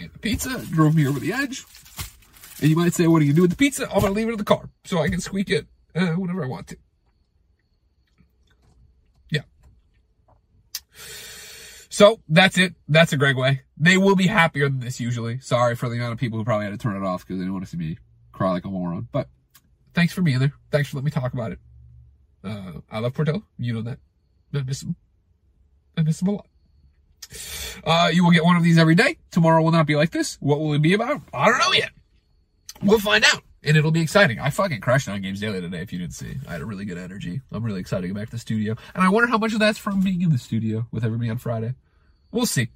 And 0.00 0.10
the 0.12 0.18
pizza 0.18 0.58
drove 0.70 0.94
me 0.94 1.06
over 1.06 1.20
the 1.20 1.32
edge. 1.32 1.64
And 2.60 2.70
you 2.70 2.76
might 2.76 2.94
say, 2.94 3.06
what 3.06 3.20
do 3.20 3.26
you 3.26 3.32
do 3.32 3.42
with 3.42 3.50
the 3.50 3.56
pizza? 3.56 3.84
I'm 3.84 4.00
going 4.00 4.12
to 4.12 4.16
leave 4.16 4.28
it 4.28 4.32
in 4.32 4.38
the 4.38 4.44
car 4.44 4.70
so 4.84 4.98
I 4.98 5.08
can 5.08 5.20
squeak 5.20 5.50
it 5.50 5.66
uh, 5.94 6.12
whenever 6.12 6.44
I 6.44 6.48
want 6.48 6.68
to. 6.68 6.76
So 11.96 12.20
that's 12.28 12.58
it. 12.58 12.74
That's 12.90 13.14
a 13.14 13.16
Gregway. 13.16 13.60
They 13.78 13.96
will 13.96 14.16
be 14.16 14.26
happier 14.26 14.68
than 14.68 14.80
this 14.80 15.00
usually. 15.00 15.40
Sorry 15.40 15.74
for 15.74 15.88
the 15.88 15.96
amount 15.96 16.12
of 16.12 16.18
people 16.18 16.38
who 16.38 16.44
probably 16.44 16.66
had 16.66 16.72
to 16.72 16.76
turn 16.76 16.94
it 16.94 17.06
off 17.06 17.22
because 17.22 17.38
they 17.38 17.44
didn't 17.44 17.54
want 17.54 17.64
to 17.64 17.70
see 17.70 17.78
me 17.78 17.96
cry 18.32 18.50
like 18.50 18.66
a 18.66 18.68
moron. 18.68 19.08
But 19.10 19.30
thanks 19.94 20.12
for 20.12 20.20
being 20.20 20.38
there. 20.38 20.52
Thanks 20.70 20.90
for 20.90 20.98
letting 20.98 21.06
me 21.06 21.10
talk 21.10 21.32
about 21.32 21.52
it. 21.52 21.58
Uh, 22.44 22.72
I 22.92 22.98
love 22.98 23.14
Portillo. 23.14 23.44
You 23.58 23.72
know 23.72 23.80
that. 23.80 23.98
I 24.52 24.62
miss 24.62 24.82
him. 24.82 24.94
I 25.96 26.02
miss 26.02 26.20
him 26.20 26.28
a 26.28 26.32
lot. 26.32 26.46
Uh, 27.82 28.10
you 28.12 28.24
will 28.24 28.30
get 28.30 28.44
one 28.44 28.56
of 28.56 28.62
these 28.62 28.76
every 28.76 28.94
day. 28.94 29.16
Tomorrow 29.30 29.62
will 29.62 29.72
not 29.72 29.86
be 29.86 29.96
like 29.96 30.10
this. 30.10 30.36
What 30.40 30.60
will 30.60 30.74
it 30.74 30.82
be 30.82 30.92
about? 30.92 31.22
I 31.32 31.46
don't 31.46 31.60
know 31.60 31.72
yet. 31.72 31.92
We'll 32.82 32.98
find 32.98 33.24
out. 33.24 33.42
And 33.64 33.74
it'll 33.74 33.90
be 33.90 34.02
exciting. 34.02 34.38
I 34.38 34.50
fucking 34.50 34.82
crashed 34.82 35.08
on 35.08 35.22
Games 35.22 35.40
Daily 35.40 35.62
today, 35.62 35.80
if 35.80 35.94
you 35.94 35.98
didn't 35.98 36.12
see. 36.12 36.34
I 36.46 36.52
had 36.52 36.60
a 36.60 36.66
really 36.66 36.84
good 36.84 36.98
energy. 36.98 37.40
I'm 37.50 37.64
really 37.64 37.80
excited 37.80 38.02
to 38.02 38.08
get 38.08 38.16
back 38.16 38.26
to 38.26 38.32
the 38.32 38.38
studio. 38.38 38.76
And 38.94 39.02
I 39.02 39.08
wonder 39.08 39.28
how 39.28 39.38
much 39.38 39.54
of 39.54 39.60
that's 39.60 39.78
from 39.78 40.02
being 40.02 40.20
in 40.20 40.28
the 40.28 40.36
studio 40.36 40.86
with 40.92 41.02
everybody 41.02 41.30
on 41.30 41.38
Friday. 41.38 41.74
We'll 42.36 42.44
see. 42.44 42.68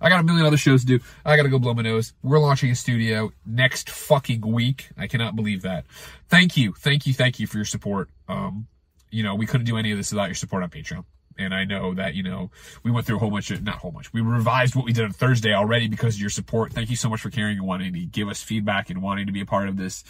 I 0.00 0.08
got 0.08 0.20
a 0.20 0.22
million 0.22 0.46
other 0.46 0.56
shows 0.56 0.82
to 0.82 0.86
do. 0.86 1.04
I 1.24 1.36
gotta 1.36 1.48
go 1.48 1.58
blow 1.58 1.74
my 1.74 1.82
nose. 1.82 2.12
We're 2.22 2.38
launching 2.38 2.70
a 2.70 2.76
studio 2.76 3.32
next 3.44 3.90
fucking 3.90 4.42
week. 4.42 4.90
I 4.96 5.08
cannot 5.08 5.34
believe 5.34 5.62
that. 5.62 5.86
Thank 6.28 6.56
you. 6.56 6.72
Thank 6.72 7.04
you. 7.04 7.12
Thank 7.12 7.40
you 7.40 7.48
for 7.48 7.58
your 7.58 7.64
support. 7.64 8.10
Um, 8.28 8.68
you 9.10 9.24
know, 9.24 9.34
we 9.34 9.44
couldn't 9.44 9.66
do 9.66 9.76
any 9.76 9.90
of 9.90 9.98
this 9.98 10.12
without 10.12 10.26
your 10.26 10.36
support 10.36 10.62
on 10.62 10.70
Patreon. 10.70 11.04
And 11.36 11.52
I 11.52 11.64
know 11.64 11.94
that, 11.94 12.14
you 12.14 12.22
know, 12.22 12.52
we 12.84 12.92
went 12.92 13.04
through 13.04 13.16
a 13.16 13.18
whole 13.18 13.30
bunch 13.32 13.50
of, 13.50 13.64
not 13.64 13.78
whole 13.78 13.90
bunch, 13.90 14.12
we 14.12 14.20
revised 14.20 14.76
what 14.76 14.84
we 14.84 14.92
did 14.92 15.04
on 15.04 15.12
Thursday 15.12 15.52
already 15.52 15.88
because 15.88 16.14
of 16.14 16.20
your 16.20 16.30
support. 16.30 16.72
Thank 16.72 16.88
you 16.88 16.96
so 16.96 17.08
much 17.08 17.22
for 17.22 17.30
caring 17.30 17.58
and 17.58 17.66
wanting 17.66 17.92
to 17.94 18.06
give 18.06 18.28
us 18.28 18.40
feedback 18.40 18.88
and 18.88 19.02
wanting 19.02 19.26
to 19.26 19.32
be 19.32 19.40
a 19.40 19.46
part 19.46 19.68
of 19.68 19.76
this. 19.76 20.04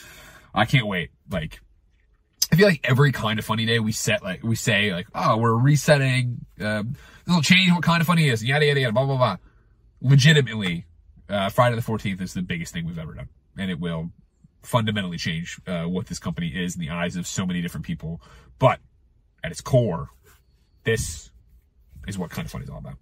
I 0.55 0.67
can't 0.67 0.87
wait. 0.87 1.13
Like, 1.31 1.61
I 2.53 2.57
feel 2.57 2.69
like 2.69 2.81
every 2.85 3.13
kind 3.13 3.39
of 3.39 3.45
funny 3.45 3.65
day 3.65 3.79
we 3.79 3.93
set 3.93 4.23
like 4.23 4.43
we 4.43 4.57
say 4.57 4.93
like 4.93 5.09
oh 5.15 5.39
we're 5.39 5.55
resetting 5.55 6.45
um, 6.61 6.97
this 7.25 7.35
will 7.35 7.43
change 7.43 7.73
what 7.73 7.83
kind 7.83 8.01
of 8.01 8.07
funny 8.07 8.29
is 8.29 8.45
yada 8.45 8.67
yada 8.67 8.81
yada 8.81 8.93
blah 8.93 9.07
blah 9.07 9.17
blah 9.17 9.37
legitimately, 10.03 10.85
uh, 11.29 11.49
Friday 11.49 11.77
the 11.77 11.83
14th 11.83 12.21
is 12.21 12.35
the 12.35 12.43
biggest 12.43 12.73
thing 12.73 12.87
we've 12.87 12.99
ever 12.99 13.15
done. 13.15 13.29
And 13.57 13.71
it 13.71 13.81
will 13.81 14.11
fundamentally 14.63 15.17
change 15.17 15.61
uh, 15.67 15.85
what 15.85 16.07
this 16.07 16.19
company 16.19 16.49
is 16.49 16.75
in 16.75 16.81
the 16.81 16.91
eyes 16.91 17.17
of 17.17 17.27
so 17.27 17.47
many 17.47 17.63
different 17.63 17.87
people. 17.87 18.21
But 18.59 18.81
at 19.43 19.51
its 19.51 19.61
core, 19.61 20.11
this 20.85 21.31
is 22.07 22.19
what 22.19 22.31
kind 22.31 22.45
of 22.45 22.53
funny 22.53 22.65
is 22.65 22.71
all 22.71 22.79
about. 22.79 22.97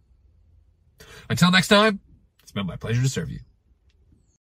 Until 1.28 1.50
next 1.50 1.68
time, 1.68 2.00
it's 2.42 2.52
been 2.52 2.66
my 2.66 2.76
pleasure 2.76 3.02
to 3.02 3.08
serve 3.08 3.30
you. 3.30 3.40